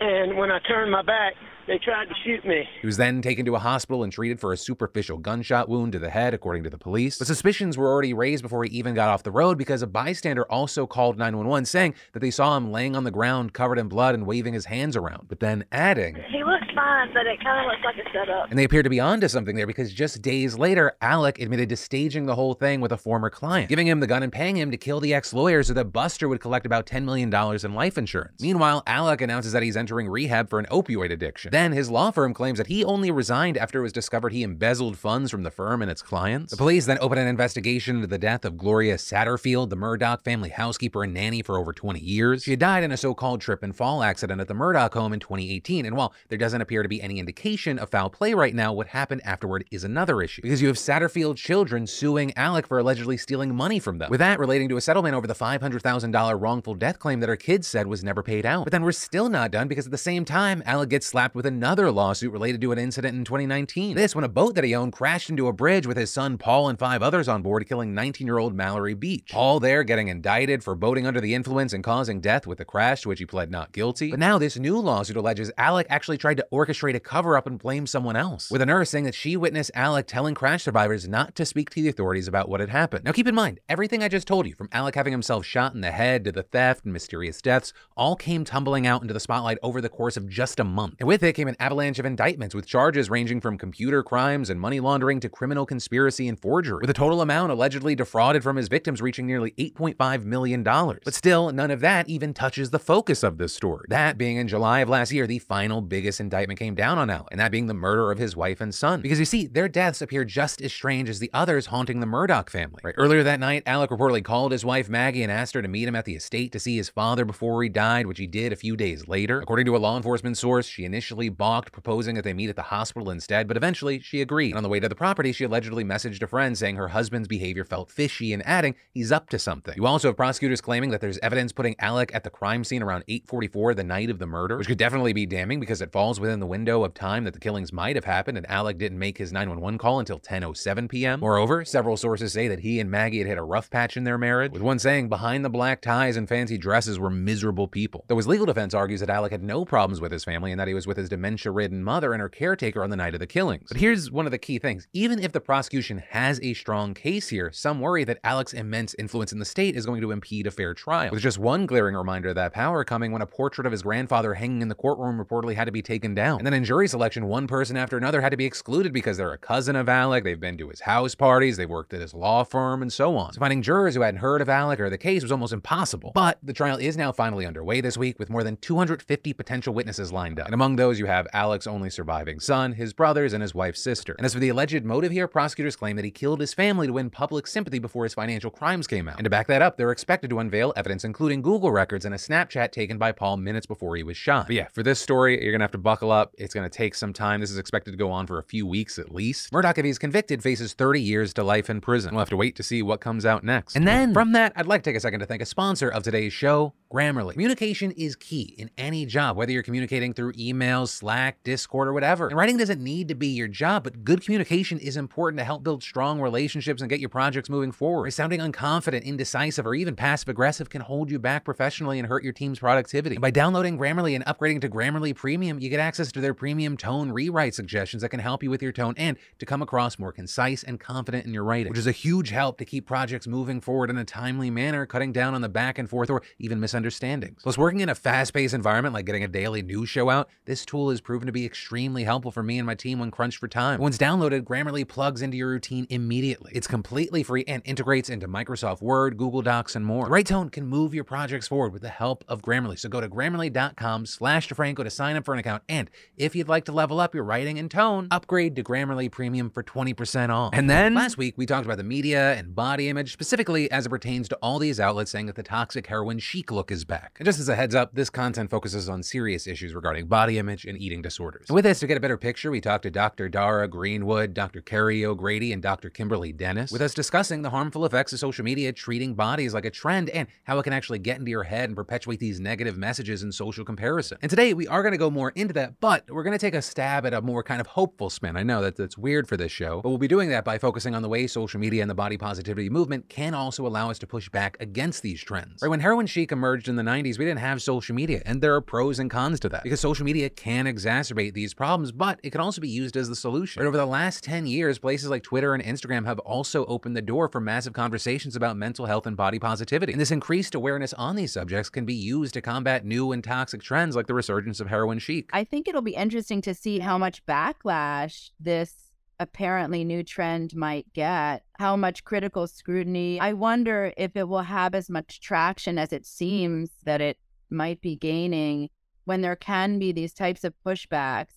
And 0.00 0.36
when 0.36 0.50
I 0.50 0.58
turned 0.60 0.90
my 0.90 1.02
back, 1.02 1.34
they 1.66 1.78
tried 1.78 2.06
to 2.06 2.14
shoot 2.24 2.44
me. 2.46 2.64
He 2.80 2.86
was 2.86 2.96
then 2.96 3.22
taken 3.22 3.44
to 3.46 3.56
a 3.56 3.58
hospital 3.58 4.04
and 4.04 4.12
treated 4.12 4.38
for 4.38 4.52
a 4.52 4.56
superficial 4.56 5.18
gunshot 5.18 5.68
wound 5.68 5.92
to 5.92 5.98
the 5.98 6.10
head, 6.10 6.32
according 6.32 6.62
to 6.64 6.70
the 6.70 6.78
police. 6.78 7.18
But 7.18 7.26
suspicions 7.26 7.76
were 7.76 7.90
already 7.90 8.14
raised 8.14 8.42
before 8.42 8.64
he 8.64 8.70
even 8.70 8.94
got 8.94 9.08
off 9.08 9.24
the 9.24 9.32
road 9.32 9.58
because 9.58 9.82
a 9.82 9.86
bystander 9.86 10.44
also 10.50 10.86
called 10.86 11.18
911 11.18 11.66
saying 11.66 11.94
that 12.12 12.20
they 12.20 12.30
saw 12.30 12.56
him 12.56 12.70
laying 12.70 12.94
on 12.94 13.04
the 13.04 13.10
ground 13.10 13.52
covered 13.52 13.78
in 13.78 13.88
blood 13.88 14.14
and 14.14 14.26
waving 14.26 14.54
his 14.54 14.66
hands 14.66 14.96
around, 14.96 15.26
but 15.28 15.40
then 15.40 15.64
adding, 15.72 16.16
He 16.30 16.44
looks 16.44 16.55
but 16.76 17.26
it 17.26 17.42
kind 17.42 17.60
of 17.60 17.66
looks 17.66 17.84
like 17.84 17.96
a 17.96 18.10
setup. 18.12 18.50
and 18.50 18.58
they 18.58 18.64
appear 18.64 18.82
to 18.82 18.90
be 18.90 19.00
onto 19.00 19.28
something 19.28 19.56
there 19.56 19.66
because 19.66 19.92
just 19.92 20.22
days 20.22 20.58
later, 20.58 20.96
Alec 21.00 21.40
admitted 21.40 21.68
to 21.70 21.76
staging 21.76 22.26
the 22.26 22.34
whole 22.34 22.54
thing 22.54 22.80
with 22.80 22.92
a 22.92 22.96
former 22.96 23.30
client, 23.30 23.68
giving 23.68 23.86
him 23.86 24.00
the 24.00 24.06
gun 24.06 24.22
and 24.22 24.32
paying 24.32 24.56
him 24.56 24.70
to 24.70 24.76
kill 24.76 25.00
the 25.00 25.14
ex 25.14 25.32
lawyer 25.32 25.62
so 25.62 25.72
that 25.72 25.86
Buster 25.86 26.28
would 26.28 26.40
collect 26.40 26.66
about 26.66 26.86
$10 26.86 27.04
million 27.04 27.32
in 27.64 27.74
life 27.74 27.96
insurance. 27.98 28.40
Meanwhile, 28.40 28.82
Alec 28.86 29.20
announces 29.20 29.52
that 29.52 29.62
he's 29.62 29.76
entering 29.76 30.08
rehab 30.08 30.48
for 30.50 30.58
an 30.58 30.66
opioid 30.66 31.10
addiction. 31.12 31.50
Then 31.50 31.72
his 31.72 31.90
law 31.90 32.10
firm 32.10 32.34
claims 32.34 32.58
that 32.58 32.66
he 32.66 32.84
only 32.84 33.10
resigned 33.10 33.56
after 33.56 33.78
it 33.80 33.82
was 33.82 33.92
discovered 33.92 34.32
he 34.32 34.42
embezzled 34.42 34.98
funds 34.98 35.30
from 35.30 35.42
the 35.42 35.50
firm 35.50 35.82
and 35.82 35.90
its 35.90 36.02
clients. 36.02 36.50
The 36.50 36.56
police 36.56 36.86
then 36.86 36.98
open 37.00 37.18
an 37.18 37.26
investigation 37.28 37.96
into 37.96 38.06
the 38.08 38.18
death 38.18 38.44
of 38.44 38.56
Gloria 38.56 38.96
Satterfield, 38.96 39.70
the 39.70 39.76
Murdaugh 39.76 40.22
family 40.22 40.50
housekeeper 40.50 41.04
and 41.04 41.14
nanny 41.14 41.42
for 41.42 41.58
over 41.58 41.72
20 41.72 42.00
years. 42.00 42.42
She 42.42 42.56
died 42.56 42.84
in 42.84 42.92
a 42.92 42.96
so 42.96 43.14
called 43.14 43.40
trip 43.40 43.62
and 43.62 43.74
fall 43.74 44.02
accident 44.02 44.40
at 44.40 44.48
the 44.48 44.54
Murdaugh 44.54 44.92
home 44.92 45.12
in 45.12 45.20
2018. 45.20 45.86
And 45.86 45.96
while 45.96 46.12
there 46.28 46.38
doesn't 46.38 46.60
appear 46.66 46.82
to 46.82 46.88
be 46.88 47.00
any 47.00 47.20
indication 47.20 47.78
of 47.78 47.88
foul 47.90 48.10
play 48.10 48.34
right 48.34 48.52
now, 48.52 48.72
what 48.72 48.88
happened 48.88 49.20
afterward 49.24 49.64
is 49.70 49.84
another 49.84 50.20
issue. 50.20 50.42
Because 50.42 50.60
you 50.60 50.66
have 50.66 50.76
Satterfield 50.76 51.36
children 51.36 51.86
suing 51.86 52.36
Alec 52.36 52.66
for 52.66 52.80
allegedly 52.80 53.16
stealing 53.16 53.54
money 53.54 53.78
from 53.78 53.98
them. 53.98 54.10
With 54.10 54.18
that 54.18 54.40
relating 54.40 54.68
to 54.70 54.76
a 54.76 54.80
settlement 54.80 55.14
over 55.14 55.28
the 55.28 55.34
$500,000 55.34 56.40
wrongful 56.40 56.74
death 56.74 56.98
claim 56.98 57.20
that 57.20 57.28
her 57.28 57.36
kids 57.36 57.68
said 57.68 57.86
was 57.86 58.02
never 58.02 58.20
paid 58.20 58.44
out. 58.44 58.64
But 58.64 58.72
then 58.72 58.82
we're 58.82 58.90
still 58.90 59.28
not 59.28 59.52
done 59.52 59.68
because 59.68 59.86
at 59.86 59.92
the 59.92 59.98
same 59.98 60.24
time, 60.24 60.60
Alec 60.66 60.88
gets 60.88 61.06
slapped 61.06 61.36
with 61.36 61.46
another 61.46 61.92
lawsuit 61.92 62.32
related 62.32 62.60
to 62.62 62.72
an 62.72 62.80
incident 62.80 63.16
in 63.16 63.24
2019. 63.24 63.94
This 63.94 64.16
when 64.16 64.24
a 64.24 64.28
boat 64.28 64.56
that 64.56 64.64
he 64.64 64.74
owned 64.74 64.92
crashed 64.92 65.30
into 65.30 65.46
a 65.46 65.52
bridge 65.52 65.86
with 65.86 65.96
his 65.96 66.10
son 66.10 66.36
Paul 66.36 66.68
and 66.68 66.78
five 66.78 67.00
others 67.00 67.28
on 67.28 67.42
board, 67.42 67.68
killing 67.68 67.94
19 67.94 68.26
year 68.26 68.38
old 68.38 68.56
Mallory 68.56 68.94
Beach. 68.94 69.30
Paul 69.30 69.60
there 69.60 69.84
getting 69.84 70.08
indicted 70.08 70.64
for 70.64 70.74
boating 70.74 71.06
under 71.06 71.20
the 71.20 71.32
influence 71.32 71.72
and 71.72 71.84
causing 71.84 72.20
death 72.20 72.44
with 72.44 72.58
the 72.58 72.64
crash, 72.64 73.02
to 73.02 73.08
which 73.08 73.20
he 73.20 73.26
pled 73.26 73.52
not 73.52 73.70
guilty. 73.70 74.10
But 74.10 74.18
now 74.18 74.38
this 74.38 74.58
new 74.58 74.80
lawsuit 74.80 75.16
alleges 75.16 75.52
Alec 75.56 75.86
actually 75.90 76.18
tried 76.18 76.38
to 76.38 76.46
orchestrate 76.56 76.94
a 76.94 77.00
cover 77.00 77.36
up 77.36 77.46
and 77.46 77.58
blame 77.58 77.86
someone 77.86 78.16
else, 78.16 78.50
with 78.50 78.62
a 78.62 78.66
nurse 78.66 78.90
saying 78.90 79.04
that 79.04 79.14
she 79.14 79.36
witnessed 79.36 79.70
Alec 79.74 80.06
telling 80.06 80.34
crash 80.34 80.62
survivors 80.62 81.06
not 81.06 81.34
to 81.36 81.44
speak 81.44 81.70
to 81.70 81.82
the 81.82 81.88
authorities 81.88 82.28
about 82.28 82.48
what 82.48 82.60
had 82.60 82.70
happened. 82.70 83.04
Now 83.04 83.12
keep 83.12 83.28
in 83.28 83.34
mind, 83.34 83.60
everything 83.68 84.02
I 84.02 84.08
just 84.08 84.26
told 84.26 84.46
you, 84.46 84.54
from 84.54 84.68
Alec 84.72 84.94
having 84.94 85.12
himself 85.12 85.44
shot 85.44 85.74
in 85.74 85.80
the 85.80 85.90
head 85.90 86.24
to 86.24 86.32
the 86.32 86.42
theft 86.42 86.84
and 86.84 86.92
mysterious 86.92 87.42
deaths, 87.42 87.72
all 87.96 88.16
came 88.16 88.44
tumbling 88.44 88.86
out 88.86 89.02
into 89.02 89.14
the 89.14 89.20
spotlight 89.20 89.58
over 89.62 89.80
the 89.80 89.88
course 89.88 90.16
of 90.16 90.28
just 90.28 90.58
a 90.58 90.64
month. 90.64 90.94
And 90.98 91.08
with 91.08 91.22
it 91.22 91.34
came 91.34 91.48
an 91.48 91.56
avalanche 91.60 91.98
of 91.98 92.06
indictments 92.06 92.54
with 92.54 92.66
charges 92.66 93.10
ranging 93.10 93.40
from 93.40 93.58
computer 93.58 94.02
crimes 94.02 94.50
and 94.50 94.60
money 94.60 94.80
laundering 94.80 95.20
to 95.20 95.28
criminal 95.28 95.66
conspiracy 95.66 96.28
and 96.28 96.40
forgery, 96.40 96.80
with 96.80 96.90
a 96.90 96.94
total 96.94 97.20
amount 97.20 97.52
allegedly 97.52 97.94
defrauded 97.94 98.42
from 98.42 98.56
his 98.56 98.68
victims 98.68 99.02
reaching 99.02 99.26
nearly 99.26 99.50
$8.5 99.52 100.24
million. 100.24 100.62
But 100.62 101.14
still, 101.14 101.52
none 101.52 101.70
of 101.70 101.80
that 101.80 102.08
even 102.08 102.32
touches 102.32 102.70
the 102.70 102.78
focus 102.78 103.22
of 103.22 103.38
this 103.38 103.52
story. 103.52 103.86
That 103.88 104.18
being 104.18 104.36
in 104.36 104.48
July 104.48 104.80
of 104.80 104.88
last 104.88 105.12
year, 105.12 105.26
the 105.26 105.38
final 105.38 105.80
biggest 105.80 106.20
indictment 106.20 106.45
indictment 106.46 106.58
came 106.58 106.74
down 106.74 106.98
on 106.98 107.10
Alec, 107.10 107.28
and 107.30 107.40
that 107.40 107.50
being 107.50 107.66
the 107.66 107.74
murder 107.74 108.10
of 108.12 108.18
his 108.18 108.36
wife 108.36 108.60
and 108.60 108.74
son. 108.74 109.00
Because 109.00 109.18
you 109.18 109.24
see, 109.24 109.46
their 109.46 109.68
deaths 109.68 110.00
appear 110.00 110.24
just 110.24 110.62
as 110.62 110.72
strange 110.72 111.08
as 111.08 111.18
the 111.18 111.30
others 111.32 111.66
haunting 111.66 112.00
the 112.00 112.06
Murdaugh 112.06 112.48
family. 112.48 112.80
Right? 112.84 112.94
Earlier 112.96 113.22
that 113.24 113.40
night, 113.40 113.64
Alec 113.66 113.90
reportedly 113.90 114.24
called 114.24 114.52
his 114.52 114.64
wife 114.64 114.88
Maggie 114.88 115.22
and 115.22 115.32
asked 115.32 115.54
her 115.54 115.62
to 115.62 115.68
meet 115.68 115.88
him 115.88 115.96
at 115.96 116.04
the 116.04 116.14
estate 116.14 116.52
to 116.52 116.60
see 116.60 116.76
his 116.76 116.88
father 116.88 117.24
before 117.24 117.62
he 117.62 117.68
died, 117.68 118.06
which 118.06 118.18
he 118.18 118.26
did 118.26 118.52
a 118.52 118.56
few 118.56 118.76
days 118.76 119.08
later. 119.08 119.40
According 119.40 119.66
to 119.66 119.76
a 119.76 119.78
law 119.78 119.96
enforcement 119.96 120.38
source, 120.38 120.66
she 120.66 120.84
initially 120.84 121.28
balked, 121.28 121.72
proposing 121.72 122.14
that 122.14 122.24
they 122.24 122.32
meet 122.32 122.50
at 122.50 122.56
the 122.56 122.62
hospital 122.62 123.10
instead, 123.10 123.48
but 123.48 123.56
eventually 123.56 123.98
she 124.00 124.20
agreed. 124.20 124.50
And 124.50 124.58
on 124.58 124.62
the 124.62 124.68
way 124.68 124.80
to 124.80 124.88
the 124.88 124.94
property, 124.94 125.32
she 125.32 125.44
allegedly 125.44 125.84
messaged 125.84 126.22
a 126.22 126.26
friend 126.26 126.56
saying 126.56 126.76
her 126.76 126.88
husband's 126.88 127.28
behavior 127.28 127.64
felt 127.64 127.90
fishy 127.90 128.32
and 128.32 128.46
adding 128.46 128.76
he's 128.92 129.10
up 129.10 129.28
to 129.30 129.38
something. 129.38 129.74
You 129.76 129.86
also 129.86 130.08
have 130.08 130.16
prosecutors 130.16 130.60
claiming 130.60 130.90
that 130.90 131.00
there's 131.00 131.18
evidence 131.18 131.52
putting 131.52 131.74
Alec 131.78 132.14
at 132.14 132.24
the 132.24 132.30
crime 132.30 132.64
scene 132.64 132.82
around 132.82 133.04
8:44 133.08 133.74
the 133.74 133.84
night 133.84 134.10
of 134.10 134.18
the 134.18 134.26
murder, 134.26 134.56
which 134.56 134.68
could 134.68 134.78
definitely 134.78 135.12
be 135.12 135.26
damning 135.26 135.60
because 135.60 135.80
it 135.80 135.92
falls 135.92 136.20
within 136.20 136.35
the 136.40 136.46
window 136.46 136.84
of 136.84 136.94
time 136.94 137.24
that 137.24 137.34
the 137.34 137.40
killings 137.40 137.72
might 137.72 137.96
have 137.96 138.04
happened, 138.04 138.36
and 138.36 138.48
Alec 138.50 138.78
didn't 138.78 138.98
make 138.98 139.18
his 139.18 139.32
911 139.32 139.78
call 139.78 140.00
until 140.00 140.18
10:07 140.18 140.88
p.m. 140.88 141.20
Moreover, 141.20 141.64
several 141.64 141.96
sources 141.96 142.32
say 142.32 142.48
that 142.48 142.60
he 142.60 142.80
and 142.80 142.90
Maggie 142.90 143.18
had 143.18 143.26
hit 143.26 143.38
a 143.38 143.42
rough 143.42 143.70
patch 143.70 143.96
in 143.96 144.04
their 144.04 144.18
marriage, 144.18 144.52
with 144.52 144.62
one 144.62 144.78
saying 144.78 145.08
behind 145.08 145.44
the 145.44 145.50
black 145.50 145.80
ties 145.80 146.16
and 146.16 146.28
fancy 146.28 146.58
dresses 146.58 146.98
were 146.98 147.10
miserable 147.10 147.68
people. 147.68 148.04
Though 148.08 148.16
his 148.16 148.26
legal 148.26 148.46
defense 148.46 148.74
argues 148.74 149.00
that 149.00 149.10
Alec 149.10 149.32
had 149.32 149.42
no 149.42 149.64
problems 149.64 150.00
with 150.00 150.12
his 150.12 150.24
family 150.24 150.50
and 150.50 150.60
that 150.60 150.68
he 150.68 150.74
was 150.74 150.86
with 150.86 150.96
his 150.96 151.08
dementia-ridden 151.08 151.82
mother 151.82 152.12
and 152.12 152.20
her 152.20 152.28
caretaker 152.28 152.82
on 152.82 152.90
the 152.90 152.96
night 152.96 153.14
of 153.14 153.20
the 153.20 153.26
killings. 153.26 153.68
But 153.68 153.78
here's 153.78 154.10
one 154.10 154.26
of 154.26 154.32
the 154.32 154.38
key 154.38 154.58
things: 154.58 154.86
even 154.92 155.18
if 155.18 155.32
the 155.32 155.40
prosecution 155.40 156.02
has 156.10 156.40
a 156.42 156.54
strong 156.54 156.94
case 156.94 157.28
here, 157.28 157.50
some 157.52 157.80
worry 157.80 158.04
that 158.04 158.18
Alec's 158.24 158.52
immense 158.52 158.94
influence 158.98 159.32
in 159.32 159.38
the 159.38 159.44
state 159.44 159.76
is 159.76 159.86
going 159.86 160.00
to 160.00 160.10
impede 160.10 160.46
a 160.46 160.50
fair 160.50 160.74
trial. 160.74 161.10
With 161.12 161.22
just 161.22 161.38
one 161.38 161.66
glaring 161.66 161.94
reminder 161.94 162.30
of 162.30 162.34
that 162.34 162.52
power 162.52 162.84
coming 162.84 163.12
when 163.12 163.22
a 163.22 163.26
portrait 163.26 163.66
of 163.66 163.72
his 163.72 163.82
grandfather 163.82 164.34
hanging 164.34 164.62
in 164.62 164.68
the 164.68 164.74
courtroom 164.74 165.22
reportedly 165.22 165.54
had 165.54 165.66
to 165.66 165.72
be 165.72 165.82
taken 165.82 166.14
down. 166.16 166.38
And 166.38 166.46
then 166.46 166.54
in 166.54 166.64
jury 166.64 166.88
selection, 166.88 167.26
one 167.26 167.46
person 167.46 167.76
after 167.76 167.96
another 167.96 168.20
had 168.20 168.30
to 168.30 168.36
be 168.36 168.44
excluded 168.44 168.92
because 168.92 169.16
they're 169.16 169.32
a 169.32 169.38
cousin 169.38 169.76
of 169.76 169.88
Alec, 169.88 170.24
they've 170.24 170.40
been 170.40 170.58
to 170.58 170.68
his 170.68 170.80
house 170.80 171.14
parties, 171.14 171.56
they've 171.56 171.70
worked 171.70 171.94
at 171.94 172.00
his 172.00 172.12
law 172.12 172.42
firm, 172.42 172.82
and 172.82 172.92
so 172.92 173.16
on. 173.16 173.32
So 173.32 173.38
finding 173.38 173.62
jurors 173.62 173.94
who 173.94 174.00
hadn't 174.00 174.18
heard 174.18 174.42
of 174.42 174.48
Alec 174.48 174.80
or 174.80 174.90
the 174.90 174.98
case 174.98 175.22
was 175.22 175.30
almost 175.30 175.52
impossible. 175.52 176.10
But 176.12 176.38
the 176.42 176.52
trial 176.52 176.78
is 176.78 176.96
now 176.96 177.12
finally 177.12 177.46
underway 177.46 177.80
this 177.80 177.96
week 177.96 178.18
with 178.18 178.28
more 178.28 178.42
than 178.42 178.56
250 178.56 179.32
potential 179.32 179.72
witnesses 179.72 180.12
lined 180.12 180.40
up. 180.40 180.46
And 180.46 180.54
among 180.54 180.76
those, 180.76 180.98
you 180.98 181.06
have 181.06 181.28
Alec's 181.32 181.68
only 181.68 181.88
surviving 181.88 182.40
son, 182.40 182.72
his 182.72 182.92
brothers, 182.92 183.32
and 183.32 183.42
his 183.42 183.54
wife's 183.54 183.80
sister. 183.80 184.14
And 184.18 184.26
as 184.26 184.34
for 184.34 184.40
the 184.40 184.48
alleged 184.48 184.84
motive 184.84 185.12
here, 185.12 185.28
prosecutors 185.28 185.76
claim 185.76 185.94
that 185.94 186.04
he 186.04 186.10
killed 186.10 186.40
his 186.40 186.52
family 186.52 186.88
to 186.88 186.92
win 186.92 187.10
public 187.10 187.46
sympathy 187.46 187.78
before 187.78 188.02
his 188.02 188.14
financial 188.14 188.50
crimes 188.50 188.88
came 188.88 189.08
out. 189.08 189.18
And 189.18 189.24
to 189.24 189.30
back 189.30 189.46
that 189.46 189.62
up, 189.62 189.76
they're 189.76 189.92
expected 189.92 190.30
to 190.30 190.38
unveil 190.40 190.72
evidence 190.76 191.04
including 191.04 191.42
Google 191.42 191.70
records 191.70 192.04
and 192.04 192.14
a 192.14 192.18
Snapchat 192.18 192.72
taken 192.72 192.98
by 192.98 193.12
Paul 193.12 193.36
minutes 193.36 193.66
before 193.66 193.96
he 193.96 194.02
was 194.02 194.16
shot. 194.16 194.46
But 194.46 194.56
yeah, 194.56 194.68
for 194.72 194.82
this 194.82 195.00
story, 195.00 195.42
you're 195.42 195.52
gonna 195.52 195.64
have 195.64 195.70
to 195.72 195.78
buckle 195.78 196.05
up. 196.10 196.34
It's 196.38 196.54
gonna 196.54 196.70
take 196.70 196.94
some 196.94 197.12
time. 197.12 197.40
This 197.40 197.50
is 197.50 197.58
expected 197.58 197.92
to 197.92 197.96
go 197.96 198.10
on 198.10 198.26
for 198.26 198.38
a 198.38 198.42
few 198.42 198.66
weeks 198.66 198.98
at 198.98 199.14
least. 199.14 199.52
Murdaugh, 199.52 199.76
if 199.76 199.84
he's 199.84 199.98
convicted, 199.98 200.42
faces 200.42 200.72
30 200.72 201.00
years 201.00 201.32
to 201.34 201.42
life 201.42 201.70
in 201.70 201.80
prison. 201.80 202.14
We'll 202.14 202.20
have 202.20 202.30
to 202.30 202.36
wait 202.36 202.56
to 202.56 202.62
see 202.62 202.82
what 202.82 203.00
comes 203.00 203.26
out 203.26 203.44
next. 203.44 203.76
And 203.76 203.86
then 203.86 204.12
from 204.12 204.32
that, 204.32 204.52
I'd 204.56 204.66
like 204.66 204.82
to 204.82 204.90
take 204.90 204.96
a 204.96 205.00
second 205.00 205.20
to 205.20 205.26
thank 205.26 205.42
a 205.42 205.46
sponsor 205.46 205.88
of 205.88 206.02
today's 206.02 206.32
show, 206.32 206.74
Grammarly. 206.92 207.32
Communication 207.32 207.90
is 207.92 208.14
key 208.16 208.54
in 208.58 208.70
any 208.78 209.06
job, 209.06 209.36
whether 209.36 209.52
you're 209.52 209.62
communicating 209.62 210.12
through 210.12 210.32
emails, 210.34 210.88
Slack, 210.88 211.42
Discord, 211.42 211.88
or 211.88 211.92
whatever. 211.92 212.28
And 212.28 212.36
writing 212.36 212.56
doesn't 212.56 212.80
need 212.80 213.08
to 213.08 213.14
be 213.14 213.28
your 213.28 213.48
job, 213.48 213.84
but 213.84 214.04
good 214.04 214.22
communication 214.22 214.78
is 214.78 214.96
important 214.96 215.38
to 215.40 215.44
help 215.44 215.62
build 215.62 215.82
strong 215.82 216.20
relationships 216.20 216.80
and 216.80 216.88
get 216.88 217.00
your 217.00 217.08
projects 217.08 217.50
moving 217.50 217.72
forward. 217.72 218.10
Sounding 218.12 218.40
unconfident, 218.40 219.04
indecisive, 219.04 219.66
or 219.66 219.74
even 219.74 219.96
passive 219.96 220.28
aggressive 220.28 220.70
can 220.70 220.80
hold 220.82 221.10
you 221.10 221.18
back 221.18 221.44
professionally 221.44 221.98
and 221.98 222.06
hurt 222.06 222.22
your 222.22 222.32
team's 222.32 222.58
productivity. 222.58 223.16
And 223.16 223.22
by 223.22 223.30
downloading 223.30 223.78
Grammarly 223.78 224.14
and 224.14 224.24
upgrading 224.24 224.60
to 224.60 224.68
Grammarly 224.68 225.14
Premium, 225.14 225.58
you 225.58 225.68
get 225.68 225.80
access 225.80 225.95
to 225.98 226.20
their 226.20 226.34
premium 226.34 226.76
tone 226.76 227.10
rewrite 227.10 227.54
suggestions 227.54 228.02
that 228.02 228.08
can 228.10 228.20
help 228.20 228.42
you 228.42 228.50
with 228.50 228.62
your 228.62 228.72
tone 228.72 228.94
and 228.96 229.16
to 229.38 229.46
come 229.46 229.62
across 229.62 229.98
more 229.98 230.12
concise 230.12 230.62
and 230.62 230.78
confident 230.78 231.26
in 231.26 231.34
your 231.34 231.44
writing, 231.44 231.70
which 231.70 231.78
is 231.78 231.86
a 231.86 231.92
huge 231.92 232.30
help 232.30 232.58
to 232.58 232.64
keep 232.64 232.86
projects 232.86 233.26
moving 233.26 233.60
forward 233.60 233.90
in 233.90 233.98
a 233.98 234.04
timely 234.04 234.50
manner, 234.50 234.86
cutting 234.86 235.12
down 235.12 235.34
on 235.34 235.40
the 235.40 235.48
back 235.48 235.78
and 235.78 235.88
forth 235.88 236.10
or 236.10 236.22
even 236.38 236.60
misunderstandings. 236.60 237.42
Plus, 237.42 237.58
working 237.58 237.80
in 237.80 237.88
a 237.88 237.94
fast 237.94 238.34
paced 238.34 238.54
environment 238.54 238.94
like 238.94 239.06
getting 239.06 239.24
a 239.24 239.28
daily 239.28 239.62
news 239.62 239.88
show 239.88 240.10
out, 240.10 240.28
this 240.44 240.64
tool 240.64 240.90
has 240.90 241.00
proven 241.00 241.26
to 241.26 241.32
be 241.32 241.44
extremely 241.44 242.04
helpful 242.04 242.30
for 242.30 242.42
me 242.42 242.58
and 242.58 242.66
my 242.66 242.74
team 242.74 242.98
when 242.98 243.10
crunched 243.10 243.38
for 243.38 243.48
time. 243.48 243.80
Once 243.80 243.98
downloaded, 243.98 244.42
Grammarly 244.42 244.86
plugs 244.86 245.22
into 245.22 245.36
your 245.36 245.48
routine 245.48 245.86
immediately. 245.90 246.52
It's 246.54 246.66
completely 246.66 247.22
free 247.22 247.44
and 247.48 247.62
integrates 247.64 248.08
into 248.08 248.28
Microsoft 248.28 248.82
Word, 248.82 249.16
Google 249.16 249.42
Docs, 249.42 249.76
and 249.76 249.84
more. 249.84 250.04
The 250.04 250.10
right 250.10 250.26
tone 250.26 250.50
can 250.50 250.66
move 250.66 250.94
your 250.94 251.04
projects 251.04 251.48
forward 251.48 251.72
with 251.72 251.82
the 251.82 251.88
help 251.88 252.24
of 252.28 252.42
Grammarly. 252.42 252.78
So 252.78 252.88
go 252.88 253.00
to 253.00 253.08
grammarly.com 253.08 254.06
slash 254.06 254.48
DeFranco 254.48 254.84
to 254.84 254.90
sign 254.90 255.16
up 255.16 255.24
for 255.24 255.34
an 255.34 255.40
account. 255.40 255.62
And 255.68 255.85
if 256.16 256.34
you'd 256.34 256.48
like 256.48 256.64
to 256.66 256.72
level 256.72 257.00
up 257.00 257.14
your 257.14 257.24
writing 257.24 257.58
and 257.58 257.70
tone, 257.70 258.08
upgrade 258.10 258.56
to 258.56 258.62
Grammarly 258.62 259.10
Premium 259.10 259.50
for 259.50 259.62
20% 259.62 260.30
off. 260.30 260.50
And 260.52 260.68
then 260.68 260.94
last 260.94 261.18
week, 261.18 261.34
we 261.36 261.46
talked 261.46 261.64
about 261.64 261.78
the 261.78 261.84
media 261.84 262.34
and 262.34 262.54
body 262.54 262.88
image, 262.88 263.12
specifically 263.12 263.70
as 263.70 263.86
it 263.86 263.90
pertains 263.90 264.28
to 264.28 264.36
all 264.36 264.58
these 264.58 264.80
outlets 264.80 265.10
saying 265.10 265.26
that 265.26 265.36
the 265.36 265.42
toxic 265.42 265.86
heroin 265.86 266.18
chic 266.18 266.50
look 266.50 266.70
is 266.70 266.84
back. 266.84 267.16
And 267.18 267.26
just 267.26 267.40
as 267.40 267.48
a 267.48 267.54
heads 267.54 267.74
up, 267.74 267.94
this 267.94 268.10
content 268.10 268.50
focuses 268.50 268.88
on 268.88 269.02
serious 269.02 269.46
issues 269.46 269.74
regarding 269.74 270.06
body 270.06 270.38
image 270.38 270.64
and 270.64 270.80
eating 270.80 271.02
disorders. 271.02 271.46
And 271.48 271.54
with 271.54 271.64
this, 271.64 271.80
to 271.80 271.86
get 271.86 271.96
a 271.96 272.00
better 272.00 272.16
picture, 272.16 272.50
we 272.50 272.60
talked 272.60 272.82
to 272.84 272.90
Dr. 272.90 273.28
Dara 273.28 273.68
Greenwood, 273.68 274.34
Dr. 274.34 274.60
Carrie 274.60 275.04
O'Grady, 275.04 275.52
and 275.52 275.62
Dr. 275.62 275.90
Kimberly 275.90 276.32
Dennis, 276.32 276.72
with 276.72 276.82
us 276.82 276.94
discussing 276.94 277.42
the 277.42 277.50
harmful 277.50 277.84
effects 277.84 278.12
of 278.12 278.18
social 278.18 278.44
media 278.44 278.72
treating 278.72 279.14
bodies 279.14 279.54
like 279.54 279.64
a 279.64 279.70
trend 279.70 280.10
and 280.10 280.28
how 280.44 280.58
it 280.58 280.62
can 280.62 280.72
actually 280.72 280.98
get 280.98 281.18
into 281.18 281.30
your 281.30 281.44
head 281.44 281.68
and 281.68 281.76
perpetuate 281.76 282.20
these 282.20 282.40
negative 282.40 282.76
messages 282.76 283.22
and 283.22 283.34
social 283.34 283.64
comparison. 283.64 284.18
And 284.22 284.30
today, 284.30 284.54
we 284.54 284.66
are 284.68 284.82
going 284.82 284.92
to 284.92 284.98
go 284.98 285.10
more 285.10 285.30
into 285.34 285.54
that, 285.54 285.75
but 285.80 286.04
we're 286.10 286.22
going 286.22 286.32
to 286.32 286.38
take 286.38 286.54
a 286.54 286.62
stab 286.62 287.06
at 287.06 287.14
a 287.14 287.20
more 287.20 287.42
kind 287.42 287.60
of 287.60 287.66
hopeful 287.66 288.10
spin. 288.10 288.36
I 288.36 288.42
know 288.42 288.62
that 288.62 288.76
that's 288.76 288.96
weird 288.96 289.28
for 289.28 289.36
this 289.36 289.52
show, 289.52 289.80
but 289.82 289.88
we'll 289.88 289.98
be 289.98 290.08
doing 290.08 290.28
that 290.30 290.44
by 290.44 290.58
focusing 290.58 290.94
on 290.94 291.02
the 291.02 291.08
way 291.08 291.26
social 291.26 291.60
media 291.60 291.82
and 291.82 291.90
the 291.90 291.94
body 291.94 292.16
positivity 292.16 292.70
movement 292.70 293.08
can 293.08 293.34
also 293.34 293.66
allow 293.66 293.90
us 293.90 293.98
to 294.00 294.06
push 294.06 294.28
back 294.28 294.56
against 294.60 295.02
these 295.02 295.22
trends. 295.22 295.62
Right 295.62 295.68
when 295.68 295.80
heroin 295.80 296.06
chic 296.06 296.32
emerged 296.32 296.68
in 296.68 296.76
the 296.76 296.82
90s, 296.82 297.18
we 297.18 297.24
didn't 297.24 297.40
have 297.40 297.62
social 297.62 297.94
media, 297.94 298.22
and 298.24 298.40
there 298.40 298.54
are 298.54 298.60
pros 298.60 298.98
and 298.98 299.10
cons 299.10 299.40
to 299.40 299.48
that 299.50 299.62
because 299.62 299.80
social 299.80 300.04
media 300.04 300.30
can 300.30 300.66
exacerbate 300.66 301.34
these 301.34 301.54
problems, 301.54 301.92
but 301.92 302.20
it 302.22 302.30
can 302.30 302.40
also 302.40 302.60
be 302.60 302.68
used 302.68 302.96
as 302.96 303.08
the 303.08 303.16
solution. 303.16 303.60
Right 303.60 303.68
over 303.68 303.76
the 303.76 303.86
last 303.86 304.24
10 304.24 304.46
years, 304.46 304.78
places 304.78 305.10
like 305.10 305.22
Twitter 305.22 305.54
and 305.54 305.62
Instagram 305.62 306.06
have 306.06 306.18
also 306.20 306.64
opened 306.66 306.96
the 306.96 307.02
door 307.02 307.28
for 307.28 307.40
massive 307.40 307.72
conversations 307.72 308.36
about 308.36 308.56
mental 308.56 308.86
health 308.86 309.06
and 309.06 309.16
body 309.16 309.38
positivity. 309.38 309.92
And 309.92 310.00
this 310.00 310.10
increased 310.10 310.54
awareness 310.54 310.92
on 310.94 311.16
these 311.16 311.32
subjects 311.32 311.70
can 311.70 311.84
be 311.84 311.94
used 311.94 312.34
to 312.34 312.40
combat 312.40 312.84
new 312.84 313.12
and 313.12 313.22
toxic 313.22 313.62
trends 313.62 313.96
like 313.96 314.06
the 314.06 314.14
resurgence 314.14 314.60
of 314.60 314.68
heroin 314.68 314.98
chic. 314.98 315.28
I 315.32 315.44
think 315.44 315.65
it'll 315.68 315.82
be 315.82 315.94
interesting 315.94 316.40
to 316.42 316.54
see 316.54 316.78
how 316.78 316.98
much 316.98 317.24
backlash 317.26 318.30
this 318.40 318.90
apparently 319.18 319.84
new 319.84 320.02
trend 320.02 320.54
might 320.54 320.92
get, 320.92 321.44
how 321.58 321.76
much 321.76 322.04
critical 322.04 322.46
scrutiny. 322.46 323.18
I 323.20 323.32
wonder 323.32 323.92
if 323.96 324.16
it 324.16 324.28
will 324.28 324.42
have 324.42 324.74
as 324.74 324.90
much 324.90 325.20
traction 325.20 325.78
as 325.78 325.92
it 325.92 326.04
seems 326.04 326.70
that 326.84 327.00
it 327.00 327.18
might 327.50 327.80
be 327.80 327.96
gaining 327.96 328.68
when 329.04 329.20
there 329.20 329.36
can 329.36 329.78
be 329.78 329.92
these 329.92 330.12
types 330.12 330.44
of 330.44 330.54
pushbacks 330.64 331.34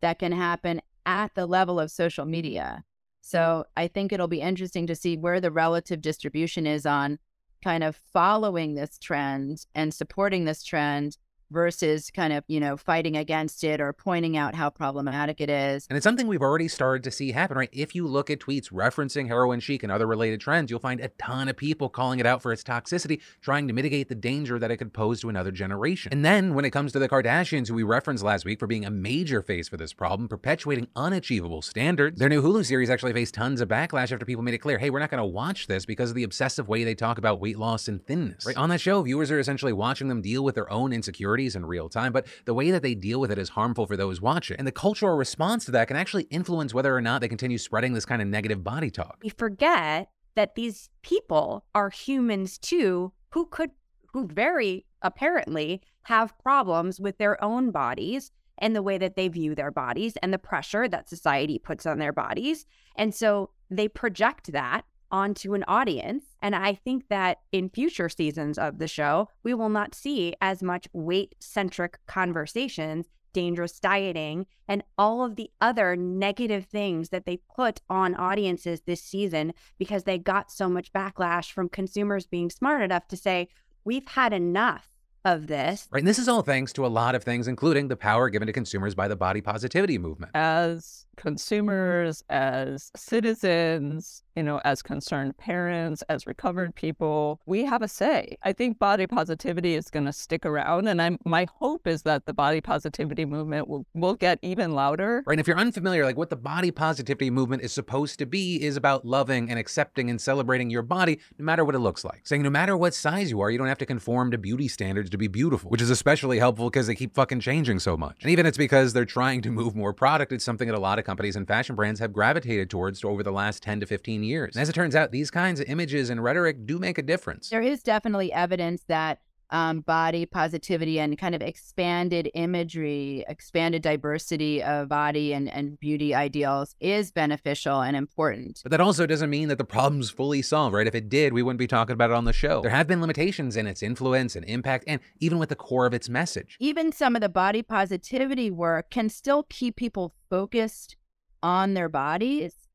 that 0.00 0.18
can 0.18 0.32
happen 0.32 0.80
at 1.04 1.34
the 1.34 1.46
level 1.46 1.80
of 1.80 1.90
social 1.90 2.24
media. 2.24 2.84
So 3.20 3.64
I 3.76 3.88
think 3.88 4.12
it'll 4.12 4.28
be 4.28 4.40
interesting 4.40 4.86
to 4.86 4.94
see 4.94 5.16
where 5.16 5.40
the 5.40 5.50
relative 5.50 6.00
distribution 6.00 6.66
is 6.66 6.86
on 6.86 7.18
kind 7.62 7.82
of 7.82 7.96
following 7.96 8.74
this 8.74 8.98
trend 8.98 9.66
and 9.74 9.92
supporting 9.92 10.44
this 10.44 10.62
trend 10.62 11.18
versus 11.50 12.10
kind 12.10 12.32
of, 12.32 12.44
you 12.48 12.60
know, 12.60 12.76
fighting 12.76 13.16
against 13.16 13.64
it 13.64 13.80
or 13.80 13.92
pointing 13.92 14.36
out 14.36 14.54
how 14.54 14.70
problematic 14.70 15.40
it 15.40 15.50
is. 15.50 15.86
And 15.88 15.96
it's 15.96 16.04
something 16.04 16.26
we've 16.26 16.42
already 16.42 16.68
started 16.68 17.04
to 17.04 17.10
see 17.10 17.32
happen, 17.32 17.56
right? 17.56 17.70
If 17.72 17.94
you 17.94 18.06
look 18.06 18.30
at 18.30 18.40
tweets 18.40 18.72
referencing 18.72 19.28
heroin 19.28 19.60
chic 19.60 19.82
and 19.82 19.92
other 19.92 20.06
related 20.06 20.40
trends, 20.40 20.70
you'll 20.70 20.80
find 20.80 21.00
a 21.00 21.08
ton 21.08 21.48
of 21.48 21.56
people 21.56 21.88
calling 21.88 22.18
it 22.18 22.26
out 22.26 22.42
for 22.42 22.52
its 22.52 22.62
toxicity, 22.62 23.20
trying 23.40 23.66
to 23.68 23.74
mitigate 23.74 24.08
the 24.08 24.14
danger 24.14 24.58
that 24.58 24.70
it 24.70 24.76
could 24.76 24.92
pose 24.92 25.20
to 25.20 25.28
another 25.28 25.50
generation. 25.50 26.12
And 26.12 26.24
then 26.24 26.54
when 26.54 26.64
it 26.64 26.70
comes 26.70 26.92
to 26.92 26.98
the 26.98 27.08
Kardashians, 27.08 27.68
who 27.68 27.74
we 27.74 27.82
referenced 27.82 28.24
last 28.24 28.44
week 28.44 28.58
for 28.58 28.66
being 28.66 28.84
a 28.84 28.90
major 28.90 29.42
face 29.42 29.68
for 29.68 29.76
this 29.76 29.92
problem, 29.92 30.28
perpetuating 30.28 30.88
unachievable 30.96 31.62
standards, 31.62 32.18
their 32.18 32.28
new 32.28 32.42
Hulu 32.42 32.64
series 32.64 32.90
actually 32.90 33.12
faced 33.12 33.34
tons 33.34 33.60
of 33.60 33.68
backlash 33.68 34.12
after 34.12 34.24
people 34.24 34.42
made 34.42 34.54
it 34.54 34.58
clear, 34.58 34.78
hey, 34.78 34.90
we're 34.90 34.98
not 34.98 35.10
going 35.10 35.22
to 35.22 35.26
watch 35.26 35.66
this 35.66 35.86
because 35.86 36.10
of 36.10 36.16
the 36.16 36.24
obsessive 36.24 36.68
way 36.68 36.84
they 36.84 36.94
talk 36.94 37.18
about 37.18 37.40
weight 37.40 37.58
loss 37.58 37.88
and 37.88 38.04
thinness. 38.06 38.44
Right? 38.46 38.56
On 38.56 38.68
that 38.68 38.80
show, 38.80 39.02
viewers 39.02 39.30
are 39.30 39.38
essentially 39.38 39.72
watching 39.72 40.08
them 40.08 40.22
deal 40.22 40.44
with 40.44 40.54
their 40.54 40.70
own 40.70 40.92
insecurities 40.92 41.37
in 41.46 41.64
real 41.66 41.88
time, 41.88 42.12
but 42.12 42.26
the 42.44 42.54
way 42.54 42.70
that 42.70 42.82
they 42.82 42.94
deal 42.94 43.20
with 43.20 43.30
it 43.30 43.38
is 43.38 43.50
harmful 43.50 43.86
for 43.86 43.96
those 43.96 44.20
watching. 44.20 44.56
And 44.56 44.66
the 44.66 44.72
cultural 44.72 45.16
response 45.16 45.64
to 45.66 45.70
that 45.72 45.88
can 45.88 45.96
actually 45.96 46.24
influence 46.24 46.74
whether 46.74 46.94
or 46.94 47.00
not 47.00 47.20
they 47.20 47.28
continue 47.28 47.58
spreading 47.58 47.92
this 47.92 48.04
kind 48.04 48.20
of 48.20 48.28
negative 48.28 48.64
body 48.64 48.90
talk. 48.90 49.18
We 49.22 49.30
forget 49.30 50.10
that 50.34 50.54
these 50.54 50.88
people 51.02 51.64
are 51.74 51.90
humans 51.90 52.58
too 52.58 53.12
who 53.30 53.46
could 53.46 53.70
who 54.12 54.26
very 54.26 54.86
apparently 55.02 55.82
have 56.02 56.38
problems 56.38 56.98
with 56.98 57.18
their 57.18 57.42
own 57.44 57.70
bodies 57.70 58.32
and 58.58 58.74
the 58.74 58.82
way 58.82 58.98
that 58.98 59.16
they 59.16 59.28
view 59.28 59.54
their 59.54 59.70
bodies 59.70 60.14
and 60.22 60.32
the 60.32 60.38
pressure 60.38 60.88
that 60.88 61.08
society 61.08 61.58
puts 61.58 61.86
on 61.86 61.98
their 61.98 62.12
bodies. 62.12 62.66
And 62.96 63.14
so 63.14 63.50
they 63.70 63.88
project 63.88 64.52
that 64.52 64.84
onto 65.10 65.54
an 65.54 65.64
audience. 65.68 66.24
And 66.42 66.54
I 66.54 66.74
think 66.74 67.08
that 67.08 67.38
in 67.52 67.70
future 67.70 68.08
seasons 68.08 68.58
of 68.58 68.78
the 68.78 68.88
show, 68.88 69.28
we 69.42 69.54
will 69.54 69.68
not 69.68 69.94
see 69.94 70.34
as 70.40 70.62
much 70.62 70.88
weight 70.92 71.34
centric 71.40 71.98
conversations 72.06 73.06
dangerous 73.32 73.78
dieting, 73.78 74.46
and 74.66 74.82
all 74.96 75.24
of 75.24 75.36
the 75.36 75.50
other 75.60 75.94
negative 75.96 76.64
things 76.66 77.10
that 77.10 77.24
they 77.24 77.38
put 77.54 77.80
on 77.88 78.14
audiences 78.14 78.80
this 78.80 79.02
season 79.02 79.52
because 79.78 80.04
they 80.04 80.18
got 80.18 80.50
so 80.50 80.68
much 80.68 80.92
backlash 80.92 81.52
from 81.52 81.68
consumers 81.68 82.26
being 82.26 82.50
smart 82.50 82.82
enough 82.82 83.06
to 83.08 83.16
say, 83.16 83.48
we've 83.84 84.08
had 84.08 84.32
enough 84.32 84.90
of 85.24 85.46
this. 85.46 85.88
Right. 85.90 86.00
And 86.00 86.08
this 86.08 86.18
is 86.18 86.28
all 86.28 86.42
thanks 86.42 86.72
to 86.74 86.86
a 86.86 86.88
lot 86.88 87.14
of 87.14 87.22
things, 87.22 87.48
including 87.48 87.88
the 87.88 87.96
power 87.96 88.28
given 88.28 88.46
to 88.46 88.52
consumers 88.52 88.94
by 88.94 89.08
the 89.08 89.16
body 89.16 89.40
positivity 89.40 89.98
movement. 89.98 90.32
As 90.34 91.06
Mm-hmm. 91.18 91.28
consumers, 91.28 92.22
as 92.28 92.90
citizens, 92.96 94.22
you 94.36 94.42
know, 94.42 94.60
as 94.64 94.82
concerned 94.82 95.36
parents, 95.36 96.02
as 96.08 96.26
recovered 96.26 96.74
people, 96.74 97.40
we 97.44 97.64
have 97.64 97.82
a 97.82 97.88
say. 97.88 98.36
I 98.42 98.52
think 98.52 98.78
body 98.78 99.06
positivity 99.06 99.74
is 99.74 99.90
going 99.90 100.06
to 100.06 100.12
stick 100.12 100.46
around, 100.46 100.86
and 100.86 101.02
I'm 101.02 101.18
my 101.24 101.46
hope 101.56 101.86
is 101.86 102.02
that 102.02 102.26
the 102.26 102.32
body 102.32 102.60
positivity 102.60 103.24
movement 103.24 103.68
will 103.68 103.84
will 103.94 104.14
get 104.14 104.38
even 104.42 104.72
louder. 104.72 105.24
Right. 105.26 105.34
And 105.34 105.40
if 105.40 105.48
you're 105.48 105.58
unfamiliar, 105.58 106.04
like 106.04 106.16
what 106.16 106.30
the 106.30 106.36
body 106.36 106.70
positivity 106.70 107.30
movement 107.30 107.62
is 107.62 107.72
supposed 107.72 108.18
to 108.20 108.26
be 108.26 108.62
is 108.62 108.76
about 108.76 109.04
loving 109.04 109.50
and 109.50 109.58
accepting 109.58 110.08
and 110.10 110.20
celebrating 110.20 110.70
your 110.70 110.82
body, 110.82 111.18
no 111.38 111.44
matter 111.44 111.64
what 111.64 111.74
it 111.74 111.80
looks 111.80 112.04
like. 112.04 112.26
Saying 112.26 112.42
no 112.42 112.50
matter 112.50 112.76
what 112.76 112.94
size 112.94 113.30
you 113.30 113.40
are, 113.40 113.50
you 113.50 113.58
don't 113.58 113.66
have 113.66 113.78
to 113.78 113.86
conform 113.86 114.30
to 114.30 114.38
beauty 114.38 114.68
standards 114.68 115.10
to 115.10 115.18
be 115.18 115.26
beautiful, 115.26 115.70
which 115.70 115.82
is 115.82 115.90
especially 115.90 116.38
helpful 116.38 116.70
because 116.70 116.86
they 116.86 116.94
keep 116.94 117.14
fucking 117.14 117.40
changing 117.40 117.80
so 117.80 117.96
much. 117.96 118.18
And 118.22 118.30
even 118.30 118.46
it's 118.46 118.58
because 118.58 118.92
they're 118.92 119.04
trying 119.04 119.42
to 119.42 119.50
move 119.50 119.74
more 119.74 119.92
product. 119.92 120.32
It's 120.32 120.44
something 120.44 120.68
that 120.68 120.76
a 120.76 120.78
lot 120.78 121.00
of 121.00 121.04
companies 121.08 121.36
and 121.36 121.48
fashion 121.48 121.74
brands 121.74 122.00
have 122.00 122.12
gravitated 122.12 122.68
towards 122.68 123.02
over 123.02 123.22
the 123.22 123.32
last 123.32 123.62
10 123.62 123.80
to 123.80 123.86
15 123.86 124.22
years. 124.22 124.54
And 124.54 124.60
as 124.60 124.68
it 124.68 124.74
turns 124.74 124.94
out, 124.94 125.10
these 125.10 125.30
kinds 125.30 125.58
of 125.58 125.66
images 125.66 126.10
and 126.10 126.22
rhetoric 126.22 126.66
do 126.66 126.78
make 126.78 126.98
a 126.98 127.02
difference. 127.02 127.48
There 127.48 127.62
is 127.62 127.82
definitely 127.82 128.30
evidence 128.30 128.82
that 128.88 129.20
um, 129.50 129.80
body 129.80 130.26
positivity 130.26 131.00
and 131.00 131.18
kind 131.18 131.34
of 131.34 131.42
expanded 131.42 132.30
imagery, 132.34 133.24
expanded 133.28 133.82
diversity 133.82 134.62
of 134.62 134.88
body 134.88 135.32
and, 135.32 135.48
and 135.48 135.78
beauty 135.80 136.14
ideals 136.14 136.76
is 136.80 137.10
beneficial 137.10 137.80
and 137.80 137.96
important. 137.96 138.60
But 138.62 138.70
that 138.70 138.80
also 138.80 139.06
doesn't 139.06 139.30
mean 139.30 139.48
that 139.48 139.58
the 139.58 139.64
problem's 139.64 140.10
fully 140.10 140.42
solved, 140.42 140.74
right? 140.74 140.86
If 140.86 140.94
it 140.94 141.08
did, 141.08 141.32
we 141.32 141.42
wouldn't 141.42 141.58
be 141.58 141.66
talking 141.66 141.94
about 141.94 142.10
it 142.10 142.16
on 142.16 142.24
the 142.24 142.32
show. 142.32 142.60
There 142.60 142.70
have 142.70 142.86
been 142.86 143.00
limitations 143.00 143.56
in 143.56 143.66
its 143.66 143.82
influence 143.82 144.36
and 144.36 144.44
impact, 144.46 144.84
and 144.86 145.00
even 145.20 145.38
with 145.38 145.48
the 145.48 145.56
core 145.56 145.86
of 145.86 145.94
its 145.94 146.08
message. 146.08 146.56
Even 146.60 146.92
some 146.92 147.14
of 147.14 147.22
the 147.22 147.28
body 147.28 147.62
positivity 147.62 148.50
work 148.50 148.90
can 148.90 149.08
still 149.08 149.44
keep 149.48 149.76
people 149.76 150.14
focused 150.30 150.96
on 151.42 151.74
their 151.74 151.88
bodies 151.88 152.67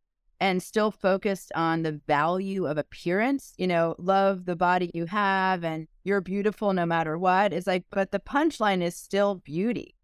and 0.44 0.62
still 0.62 0.92
focused 0.92 1.54
on 1.56 1.84
the 1.84 2.02
value 2.06 2.66
of 2.66 2.78
appearance, 2.78 3.54
you 3.58 3.66
know, 3.66 3.96
love 3.98 4.44
the 4.44 4.58
body 4.58 4.92
you 4.94 5.06
have 5.06 5.64
and 5.64 5.88
you're 6.04 6.20
beautiful 6.20 6.74
no 6.74 6.86
matter 6.86 7.18
what. 7.18 7.54
It's 7.54 7.66
like, 7.66 7.86
but 7.90 8.12
the 8.12 8.20
punchline 8.20 8.82
is 8.82 8.94
still 8.94 9.36
beauty 9.36 9.96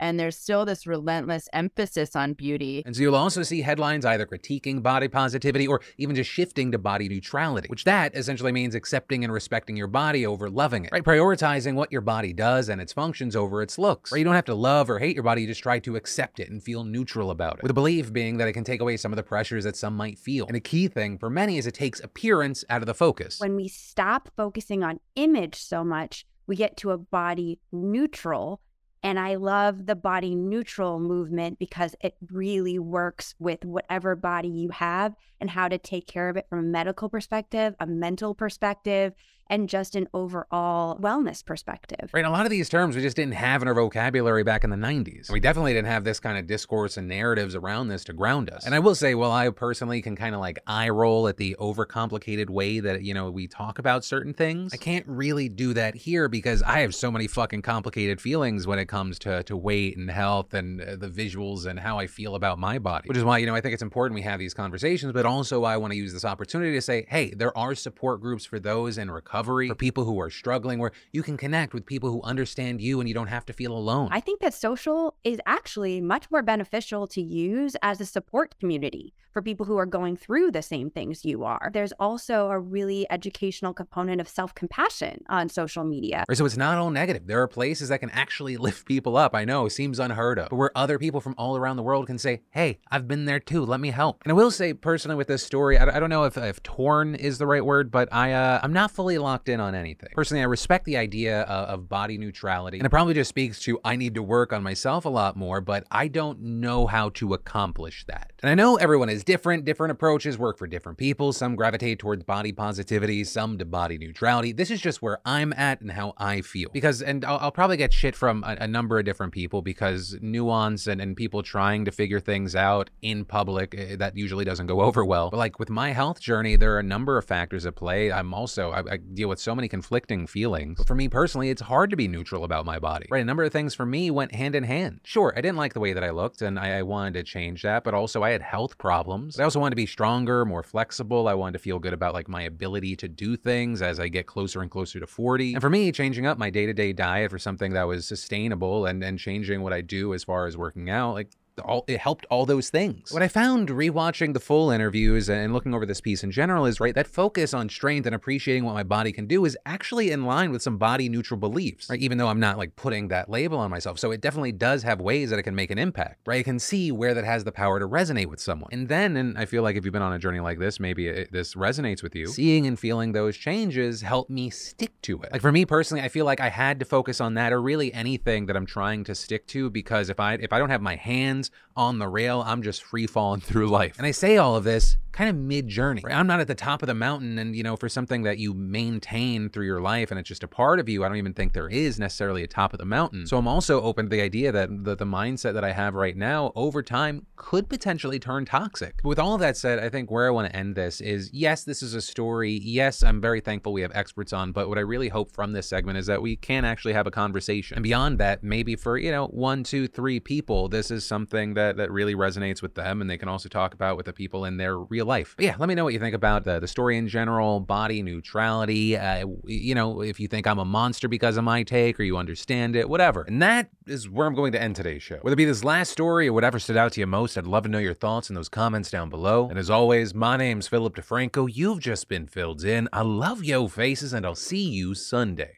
and 0.00 0.18
there's 0.18 0.36
still 0.36 0.64
this 0.64 0.86
relentless 0.86 1.48
emphasis 1.52 2.14
on 2.14 2.32
beauty. 2.34 2.82
And 2.86 2.94
so 2.94 3.02
you'll 3.02 3.14
also 3.14 3.42
see 3.42 3.62
headlines 3.62 4.04
either 4.04 4.26
critiquing 4.26 4.82
body 4.82 5.08
positivity 5.08 5.66
or 5.66 5.80
even 5.96 6.14
just 6.14 6.30
shifting 6.30 6.72
to 6.72 6.78
body 6.78 7.08
neutrality, 7.08 7.68
which 7.68 7.84
that 7.84 8.14
essentially 8.14 8.52
means 8.52 8.74
accepting 8.74 9.24
and 9.24 9.32
respecting 9.32 9.76
your 9.76 9.86
body 9.86 10.26
over 10.26 10.48
loving 10.48 10.84
it, 10.84 10.92
right? 10.92 11.02
Prioritizing 11.02 11.74
what 11.74 11.90
your 11.92 12.00
body 12.00 12.32
does 12.32 12.68
and 12.68 12.80
its 12.80 12.92
functions 12.92 13.36
over 13.36 13.62
its 13.62 13.78
looks. 13.78 14.12
Right? 14.12 14.18
You 14.18 14.24
don't 14.24 14.34
have 14.34 14.44
to 14.46 14.54
love 14.54 14.90
or 14.90 14.98
hate 14.98 15.14
your 15.14 15.24
body, 15.24 15.42
you 15.42 15.46
just 15.46 15.62
try 15.62 15.78
to 15.80 15.96
accept 15.96 16.40
it 16.40 16.50
and 16.50 16.62
feel 16.62 16.84
neutral 16.84 17.30
about 17.30 17.56
it. 17.58 17.62
With 17.62 17.70
the 17.70 17.74
belief 17.74 18.12
being 18.12 18.38
that 18.38 18.48
it 18.48 18.52
can 18.52 18.64
take 18.64 18.80
away 18.80 18.96
some 18.96 19.12
of 19.12 19.16
the 19.16 19.22
pressures 19.22 19.64
that 19.64 19.76
some 19.76 19.96
might 19.96 20.18
feel. 20.18 20.46
And 20.46 20.56
a 20.56 20.60
key 20.60 20.88
thing 20.88 21.18
for 21.18 21.30
many 21.30 21.58
is 21.58 21.66
it 21.66 21.74
takes 21.74 22.00
appearance 22.00 22.64
out 22.70 22.82
of 22.82 22.86
the 22.86 22.94
focus. 22.94 23.40
When 23.40 23.56
we 23.56 23.68
stop 23.68 24.30
focusing 24.36 24.82
on 24.82 25.00
image 25.16 25.56
so 25.56 25.84
much, 25.84 26.26
we 26.46 26.56
get 26.56 26.76
to 26.78 26.90
a 26.90 26.98
body 26.98 27.60
neutral 27.70 28.60
and 29.02 29.18
I 29.18 29.36
love 29.36 29.86
the 29.86 29.94
body 29.94 30.34
neutral 30.34 30.98
movement 30.98 31.58
because 31.58 31.94
it 32.00 32.16
really 32.30 32.78
works 32.78 33.34
with 33.38 33.64
whatever 33.64 34.16
body 34.16 34.48
you 34.48 34.70
have 34.70 35.14
and 35.40 35.50
how 35.50 35.68
to 35.68 35.78
take 35.78 36.06
care 36.06 36.28
of 36.28 36.36
it 36.36 36.46
from 36.48 36.58
a 36.58 36.62
medical 36.62 37.08
perspective, 37.08 37.74
a 37.78 37.86
mental 37.86 38.34
perspective, 38.34 39.14
and 39.50 39.68
just 39.68 39.94
an 39.96 40.08
overall 40.12 40.98
wellness 40.98 41.44
perspective. 41.44 42.10
Right. 42.12 42.24
A 42.24 42.30
lot 42.30 42.44
of 42.44 42.50
these 42.50 42.68
terms 42.68 42.96
we 42.96 43.02
just 43.02 43.16
didn't 43.16 43.34
have 43.34 43.62
in 43.62 43.68
our 43.68 43.74
vocabulary 43.74 44.42
back 44.44 44.64
in 44.64 44.70
the 44.70 44.76
90s. 44.76 45.30
We 45.30 45.40
definitely 45.40 45.72
didn't 45.72 45.88
have 45.88 46.04
this 46.04 46.20
kind 46.20 46.38
of 46.38 46.46
discourse 46.46 46.96
and 46.96 47.08
narratives 47.08 47.54
around 47.54 47.88
this 47.88 48.04
to 48.04 48.12
ground 48.12 48.50
us. 48.50 48.66
And 48.66 48.74
I 48.74 48.78
will 48.78 48.94
say, 48.94 49.14
well, 49.14 49.32
I 49.32 49.48
personally 49.50 50.02
can 50.02 50.16
kind 50.16 50.34
of 50.34 50.40
like 50.40 50.58
eye 50.66 50.88
roll 50.88 51.28
at 51.28 51.36
the 51.36 51.56
overcomplicated 51.58 52.50
way 52.50 52.80
that, 52.80 53.02
you 53.02 53.14
know, 53.14 53.30
we 53.30 53.46
talk 53.46 53.78
about 53.78 54.04
certain 54.04 54.34
things. 54.34 54.74
I 54.74 54.76
can't 54.76 55.06
really 55.06 55.48
do 55.48 55.74
that 55.74 55.94
here 55.94 56.28
because 56.28 56.62
I 56.62 56.80
have 56.80 56.94
so 56.94 57.10
many 57.10 57.26
fucking 57.26 57.62
complicated 57.62 58.20
feelings 58.20 58.66
when 58.66 58.78
it 58.78 58.86
comes 58.86 59.18
to, 59.20 59.42
to 59.44 59.56
weight 59.56 59.96
and 59.96 60.10
health 60.10 60.54
and 60.54 60.80
uh, 60.80 60.96
the 60.96 61.08
visuals 61.08 61.66
and 61.66 61.80
how 61.80 61.98
I 61.98 62.06
feel 62.06 62.34
about 62.34 62.58
my 62.58 62.78
body. 62.78 63.08
Which 63.08 63.16
is 63.16 63.24
why, 63.24 63.38
you 63.38 63.46
know, 63.46 63.54
I 63.54 63.60
think 63.60 63.74
it's 63.74 63.82
important 63.82 64.14
we 64.14 64.22
have 64.22 64.38
these 64.38 64.54
conversations, 64.54 65.12
but 65.12 65.26
also 65.26 65.64
I 65.64 65.76
want 65.76 65.92
to 65.92 65.96
use 65.96 66.12
this 66.12 66.24
opportunity 66.24 66.72
to 66.72 66.82
say, 66.82 67.06
hey, 67.08 67.30
there 67.30 67.56
are 67.56 67.74
support 67.74 68.20
groups 68.20 68.44
for 68.44 68.58
those 68.58 68.98
in 68.98 69.10
recovery 69.10 69.37
recovery, 69.38 69.68
for 69.68 69.74
people 69.74 70.04
who 70.04 70.20
are 70.20 70.30
struggling, 70.30 70.78
where 70.78 70.92
you 71.12 71.22
can 71.22 71.36
connect 71.36 71.74
with 71.74 71.86
people 71.86 72.10
who 72.10 72.22
understand 72.22 72.80
you 72.80 73.00
and 73.00 73.08
you 73.08 73.14
don't 73.14 73.28
have 73.28 73.46
to 73.46 73.52
feel 73.52 73.72
alone. 73.72 74.08
I 74.10 74.20
think 74.20 74.40
that 74.40 74.54
social 74.54 75.14
is 75.24 75.38
actually 75.46 76.00
much 76.00 76.30
more 76.30 76.42
beneficial 76.42 77.06
to 77.08 77.22
use 77.22 77.76
as 77.82 78.00
a 78.00 78.06
support 78.06 78.58
community 78.58 79.14
for 79.32 79.42
people 79.42 79.66
who 79.66 79.76
are 79.76 79.86
going 79.86 80.16
through 80.16 80.50
the 80.50 80.62
same 80.62 80.90
things 80.90 81.24
you 81.24 81.44
are. 81.44 81.70
There's 81.72 81.92
also 81.92 82.50
a 82.50 82.58
really 82.58 83.06
educational 83.10 83.72
component 83.72 84.20
of 84.20 84.28
self 84.28 84.54
compassion 84.54 85.22
on 85.28 85.48
social 85.48 85.84
media. 85.84 86.24
So 86.32 86.44
it's 86.44 86.56
not 86.56 86.78
all 86.78 86.90
negative. 86.90 87.26
There 87.26 87.40
are 87.40 87.46
places 87.46 87.88
that 87.90 88.00
can 88.00 88.10
actually 88.10 88.56
lift 88.68 88.86
people 88.86 89.16
up. 89.16 89.34
I 89.34 89.44
know, 89.44 89.68
seems 89.68 89.98
unheard 89.98 90.38
of, 90.38 90.48
but 90.50 90.56
where 90.56 90.72
other 90.74 90.98
people 90.98 91.20
from 91.20 91.34
all 91.38 91.56
around 91.56 91.76
the 91.76 91.82
world 91.82 92.06
can 92.06 92.18
say, 92.18 92.40
hey, 92.50 92.80
I've 92.90 93.06
been 93.06 93.26
there 93.26 93.38
too. 93.38 93.64
Let 93.64 93.78
me 93.78 93.90
help. 93.90 94.22
And 94.24 94.32
I 94.32 94.34
will 94.34 94.50
say 94.50 94.74
personally 94.74 95.16
with 95.16 95.28
this 95.28 95.44
story, 95.44 95.78
I, 95.78 95.96
I 95.96 96.00
don't 96.00 96.10
know 96.10 96.24
if, 96.24 96.36
if 96.36 96.62
torn 96.62 97.14
is 97.14 97.38
the 97.38 97.46
right 97.46 97.64
word, 97.64 97.90
but 97.90 98.12
I, 98.12 98.32
uh, 98.32 98.60
I'm 98.62 98.72
not 98.72 98.90
fully 98.90 99.18
locked 99.28 99.48
in 99.48 99.60
on 99.60 99.74
anything. 99.74 100.08
Personally, 100.14 100.40
I 100.40 100.46
respect 100.46 100.86
the 100.86 100.96
idea 100.96 101.42
of, 101.42 101.68
of 101.80 101.88
body 101.88 102.16
neutrality, 102.16 102.78
and 102.78 102.86
it 102.86 102.90
probably 102.90 103.14
just 103.14 103.28
speaks 103.28 103.60
to 103.60 103.78
I 103.84 103.96
need 103.96 104.14
to 104.14 104.22
work 104.22 104.52
on 104.52 104.62
myself 104.62 105.04
a 105.04 105.08
lot 105.08 105.36
more, 105.36 105.60
but 105.60 105.84
I 105.90 106.08
don't 106.08 106.40
know 106.40 106.86
how 106.86 107.10
to 107.10 107.34
accomplish 107.34 108.04
that. 108.06 108.32
And 108.42 108.50
I 108.50 108.54
know 108.54 108.76
everyone 108.76 109.08
is 109.08 109.24
different, 109.24 109.64
different 109.64 109.92
approaches 109.92 110.38
work 110.38 110.58
for 110.58 110.66
different 110.66 110.96
people. 110.96 111.32
Some 111.32 111.56
gravitate 111.56 111.98
towards 111.98 112.22
body 112.22 112.52
positivity, 112.52 113.24
some 113.24 113.58
to 113.58 113.64
body 113.64 113.98
neutrality. 113.98 114.52
This 114.52 114.70
is 114.70 114.80
just 114.80 115.02
where 115.02 115.18
I'm 115.24 115.52
at 115.54 115.80
and 115.80 115.90
how 115.90 116.14
I 116.18 116.40
feel. 116.42 116.70
Because, 116.72 117.02
and 117.02 117.24
I'll, 117.24 117.38
I'll 117.38 117.50
probably 117.50 117.76
get 117.76 117.92
shit 117.92 118.14
from 118.14 118.44
a, 118.44 118.56
a, 118.60 118.68
number 118.68 118.98
of 118.98 119.04
different 119.04 119.32
people 119.32 119.60
because 119.60 120.16
nuance 120.20 120.86
and, 120.86 121.00
and 121.00 121.16
people 121.16 121.42
trying 121.42 121.84
to 121.86 121.90
figure 121.90 122.20
things 122.20 122.54
out 122.54 122.90
in 123.02 123.24
public, 123.24 123.74
eh, 123.76 123.96
that 123.96 124.16
usually 124.16 124.44
doesn't 124.44 124.66
go 124.66 124.80
over 124.88 125.04
well. 125.04 125.30
But 125.30 125.38
like 125.38 125.58
with 125.58 125.70
my 125.70 125.90
health 125.90 126.20
journey, 126.20 126.54
there 126.54 126.74
are 126.76 126.78
a 126.78 126.84
number 126.84 127.18
of 127.18 127.24
factors 127.24 127.66
at 127.66 127.74
play. 127.74 128.12
I'm 128.12 128.32
also, 128.32 128.70
I, 128.70 128.94
I 128.94 128.98
deal 129.18 129.28
with 129.28 129.40
so 129.40 129.54
many 129.54 129.68
conflicting 129.68 130.26
feelings. 130.26 130.78
But 130.78 130.86
for 130.86 130.94
me 130.94 131.08
personally, 131.08 131.50
it's 131.50 131.62
hard 131.62 131.90
to 131.90 131.96
be 131.96 132.08
neutral 132.08 132.44
about 132.44 132.64
my 132.64 132.78
body. 132.78 133.06
Right? 133.10 133.20
A 133.20 133.24
number 133.24 133.42
of 133.42 133.52
things 133.52 133.74
for 133.74 133.84
me 133.84 134.10
went 134.10 134.34
hand 134.34 134.54
in 134.54 134.64
hand. 134.64 135.00
Sure, 135.04 135.32
I 135.36 135.40
didn't 135.40 135.56
like 135.56 135.74
the 135.74 135.80
way 135.80 135.92
that 135.92 136.04
I 136.04 136.10
looked 136.10 136.40
and 136.40 136.58
I, 136.58 136.78
I 136.78 136.82
wanted 136.82 137.14
to 137.14 137.22
change 137.24 137.62
that, 137.62 137.84
but 137.84 137.94
also 137.94 138.22
I 138.22 138.30
had 138.30 138.42
health 138.42 138.78
problems. 138.78 139.36
But 139.36 139.42
I 139.42 139.44
also 139.44 139.60
wanted 139.60 139.72
to 139.72 139.76
be 139.76 139.86
stronger, 139.86 140.44
more 140.44 140.62
flexible. 140.62 141.28
I 141.28 141.34
wanted 141.34 141.54
to 141.54 141.58
feel 141.58 141.78
good 141.78 141.92
about 141.92 142.14
like 142.14 142.28
my 142.28 142.42
ability 142.42 142.96
to 142.96 143.08
do 143.08 143.36
things 143.36 143.82
as 143.82 143.98
I 143.98 144.08
get 144.08 144.26
closer 144.26 144.62
and 144.62 144.70
closer 144.70 145.00
to 145.00 145.06
40. 145.06 145.54
And 145.54 145.60
for 145.60 145.70
me, 145.70 145.90
changing 145.92 146.26
up 146.26 146.38
my 146.38 146.50
day-to-day 146.50 146.92
diet 146.92 147.30
for 147.30 147.38
something 147.38 147.72
that 147.72 147.84
was 147.84 148.06
sustainable 148.06 148.86
and, 148.86 149.02
and 149.02 149.18
changing 149.18 149.62
what 149.62 149.72
I 149.72 149.80
do 149.80 150.14
as 150.14 150.24
far 150.24 150.46
as 150.46 150.56
working 150.56 150.88
out, 150.90 151.14
like 151.14 151.28
all 151.58 151.84
it 151.86 151.98
helped 151.98 152.26
all 152.30 152.46
those 152.46 152.70
things. 152.70 153.12
What 153.12 153.22
I 153.22 153.28
found 153.28 153.68
rewatching 153.68 154.34
the 154.34 154.40
full 154.40 154.70
interviews 154.70 155.28
and 155.28 155.52
looking 155.52 155.74
over 155.74 155.86
this 155.86 156.00
piece 156.00 156.22
in 156.22 156.30
general 156.30 156.66
is 156.66 156.80
right 156.80 156.94
that 156.94 157.06
focus 157.06 157.54
on 157.54 157.68
strength 157.68 158.06
and 158.06 158.14
appreciating 158.14 158.64
what 158.64 158.74
my 158.74 158.82
body 158.82 159.12
can 159.12 159.26
do 159.26 159.44
is 159.44 159.56
actually 159.66 160.10
in 160.10 160.24
line 160.24 160.50
with 160.50 160.62
some 160.62 160.78
body 160.78 161.08
neutral 161.08 161.38
beliefs, 161.38 161.88
right? 161.90 162.00
Even 162.00 162.18
though 162.18 162.28
I'm 162.28 162.40
not 162.40 162.58
like 162.58 162.76
putting 162.76 163.08
that 163.08 163.28
label 163.28 163.58
on 163.58 163.70
myself. 163.70 163.98
So 163.98 164.10
it 164.10 164.20
definitely 164.20 164.52
does 164.52 164.82
have 164.82 165.00
ways 165.00 165.30
that 165.30 165.38
it 165.38 165.42
can 165.42 165.54
make 165.54 165.70
an 165.70 165.78
impact, 165.78 166.20
right? 166.26 166.40
I 166.40 166.42
can 166.42 166.58
see 166.58 166.92
where 166.92 167.14
that 167.14 167.24
has 167.24 167.44
the 167.44 167.52
power 167.52 167.78
to 167.78 167.88
resonate 167.88 168.26
with 168.26 168.40
someone. 168.40 168.70
And 168.72 168.88
then, 168.88 169.16
and 169.16 169.36
I 169.38 169.44
feel 169.44 169.62
like 169.62 169.76
if 169.76 169.84
you've 169.84 169.92
been 169.92 170.02
on 170.02 170.12
a 170.12 170.18
journey 170.18 170.40
like 170.40 170.58
this, 170.58 170.80
maybe 170.80 171.08
it, 171.08 171.32
this 171.32 171.54
resonates 171.54 172.02
with 172.02 172.14
you. 172.14 172.26
Seeing 172.26 172.66
and 172.66 172.78
feeling 172.78 173.12
those 173.12 173.36
changes 173.36 174.02
help 174.02 174.30
me 174.30 174.50
stick 174.50 174.92
to 175.02 175.20
it. 175.22 175.32
Like 175.32 175.40
for 175.40 175.52
me 175.52 175.64
personally, 175.64 176.02
I 176.02 176.08
feel 176.08 176.24
like 176.24 176.40
I 176.40 176.48
had 176.48 176.78
to 176.80 176.84
focus 176.84 177.20
on 177.20 177.34
that 177.34 177.52
or 177.52 177.60
really 177.60 177.92
anything 177.92 178.46
that 178.46 178.56
I'm 178.56 178.66
trying 178.66 179.04
to 179.04 179.14
stick 179.14 179.46
to 179.48 179.70
because 179.70 180.08
if 180.08 180.20
I 180.20 180.34
if 180.34 180.52
I 180.52 180.58
don't 180.58 180.70
have 180.70 180.82
my 180.82 180.96
hands 180.96 181.47
confidence 181.48 181.68
on 181.78 181.98
the 182.00 182.08
rail. 182.08 182.42
I'm 182.44 182.62
just 182.62 182.82
free 182.82 183.06
falling 183.06 183.40
through 183.48 183.68
life. 183.68 183.96
And 183.98 184.06
I 184.06 184.10
say 184.10 184.36
all 184.36 184.56
of 184.56 184.64
this 184.64 184.96
kind 185.12 185.30
of 185.30 185.36
mid 185.36 185.66
journey. 185.66 186.02
Right? 186.04 186.14
I'm 186.14 186.26
not 186.26 186.40
at 186.40 186.46
the 186.46 186.54
top 186.54 186.82
of 186.82 186.86
the 186.86 186.94
mountain. 186.94 187.38
And, 187.38 187.56
you 187.56 187.62
know, 187.62 187.76
for 187.76 187.88
something 187.88 188.22
that 188.22 188.38
you 188.38 188.54
maintain 188.54 189.48
through 189.48 189.66
your 189.66 189.80
life 189.80 190.10
and 190.10 190.20
it's 190.20 190.28
just 190.28 190.44
a 190.44 190.48
part 190.48 190.78
of 190.78 190.88
you, 190.88 191.04
I 191.04 191.08
don't 191.08 191.16
even 191.16 191.34
think 191.34 191.52
there 191.52 191.68
is 191.68 191.98
necessarily 191.98 192.42
a 192.42 192.46
top 192.46 192.72
of 192.72 192.78
the 192.78 192.84
mountain. 192.84 193.26
So 193.26 193.36
I'm 193.36 193.48
also 193.48 193.80
open 193.80 194.06
to 194.06 194.10
the 194.10 194.20
idea 194.20 194.52
that 194.52 194.84
the, 194.84 194.94
the 194.94 195.04
mindset 195.04 195.54
that 195.54 195.64
I 195.64 195.72
have 195.72 195.94
right 195.94 196.16
now 196.16 196.52
over 196.54 196.82
time 196.82 197.26
could 197.36 197.68
potentially 197.68 198.18
turn 198.18 198.44
toxic. 198.44 199.00
But 199.02 199.08
with 199.08 199.18
all 199.18 199.34
of 199.34 199.40
that 199.40 199.56
said, 199.56 199.78
I 199.78 199.88
think 199.88 200.10
where 200.10 200.26
I 200.26 200.30
want 200.30 200.50
to 200.50 200.56
end 200.56 200.74
this 200.74 201.00
is 201.00 201.30
yes, 201.32 201.64
this 201.64 201.82
is 201.82 201.94
a 201.94 202.00
story. 202.00 202.60
Yes, 202.62 203.02
I'm 203.02 203.20
very 203.20 203.40
thankful 203.40 203.72
we 203.72 203.82
have 203.82 203.92
experts 203.94 204.32
on, 204.32 204.52
but 204.52 204.68
what 204.68 204.78
I 204.78 204.82
really 204.82 205.08
hope 205.08 205.32
from 205.32 205.52
this 205.52 205.68
segment 205.68 205.98
is 205.98 206.06
that 206.06 206.22
we 206.22 206.36
can 206.36 206.64
actually 206.64 206.94
have 206.94 207.06
a 207.06 207.12
conversation. 207.12 207.76
And 207.76 207.82
beyond 207.82 208.18
that, 208.18 208.44
maybe 208.44 208.76
for, 208.76 208.96
you 208.98 209.10
know, 209.10 209.26
one, 209.28 209.64
two, 209.64 209.88
three 209.88 210.20
people, 210.20 210.68
this 210.68 210.90
is 210.90 211.04
something 211.38 211.54
that, 211.54 211.76
that 211.76 211.90
really 211.90 212.14
resonates 212.14 212.62
with 212.62 212.74
them 212.74 213.00
and 213.00 213.08
they 213.08 213.18
can 213.18 213.28
also 213.28 213.48
talk 213.48 213.74
about 213.74 213.96
with 213.96 214.06
the 214.06 214.12
people 214.12 214.44
in 214.44 214.56
their 214.56 214.78
real 214.78 215.06
life. 215.06 215.34
But 215.36 215.44
yeah, 215.44 215.56
let 215.58 215.68
me 215.68 215.74
know 215.74 215.84
what 215.84 215.92
you 215.92 216.00
think 216.00 216.14
about 216.14 216.44
the, 216.44 216.58
the 216.58 216.66
story 216.66 216.96
in 216.96 217.08
general, 217.08 217.60
body 217.60 218.02
neutrality. 218.02 218.96
Uh, 218.96 219.26
you 219.44 219.74
know, 219.74 220.02
if 220.02 220.18
you 220.18 220.28
think 220.28 220.46
I'm 220.46 220.58
a 220.58 220.64
monster 220.64 221.08
because 221.08 221.36
of 221.36 221.44
my 221.44 221.62
take 221.62 221.98
or 222.00 222.02
you 222.02 222.16
understand 222.16 222.76
it, 222.76 222.88
whatever. 222.88 223.22
And 223.22 223.40
that 223.42 223.70
is 223.86 224.08
where 224.08 224.26
I'm 224.26 224.34
going 224.34 224.52
to 224.52 224.60
end 224.60 224.76
today's 224.76 225.02
show. 225.02 225.18
Whether 225.22 225.34
it 225.34 225.36
be 225.36 225.44
this 225.44 225.64
last 225.64 225.90
story 225.90 226.28
or 226.28 226.32
whatever 226.32 226.58
stood 226.58 226.76
out 226.76 226.92
to 226.92 227.00
you 227.00 227.06
most, 227.06 227.36
I'd 227.36 227.46
love 227.46 227.62
to 227.64 227.68
know 227.68 227.78
your 227.78 227.94
thoughts 227.94 228.28
in 228.28 228.34
those 228.34 228.48
comments 228.48 228.90
down 228.90 229.08
below. 229.10 229.48
And 229.48 229.58
as 229.58 229.70
always, 229.70 230.14
my 230.14 230.36
name's 230.36 230.68
Philip 230.68 230.96
DeFranco. 230.96 231.48
You've 231.50 231.80
just 231.80 232.08
been 232.08 232.26
filled 232.26 232.64
in. 232.64 232.88
I 232.92 233.02
love 233.02 233.44
yo 233.44 233.68
faces, 233.68 234.12
and 234.12 234.26
I'll 234.26 234.34
see 234.34 234.68
you 234.68 234.94
Sunday. 234.94 235.57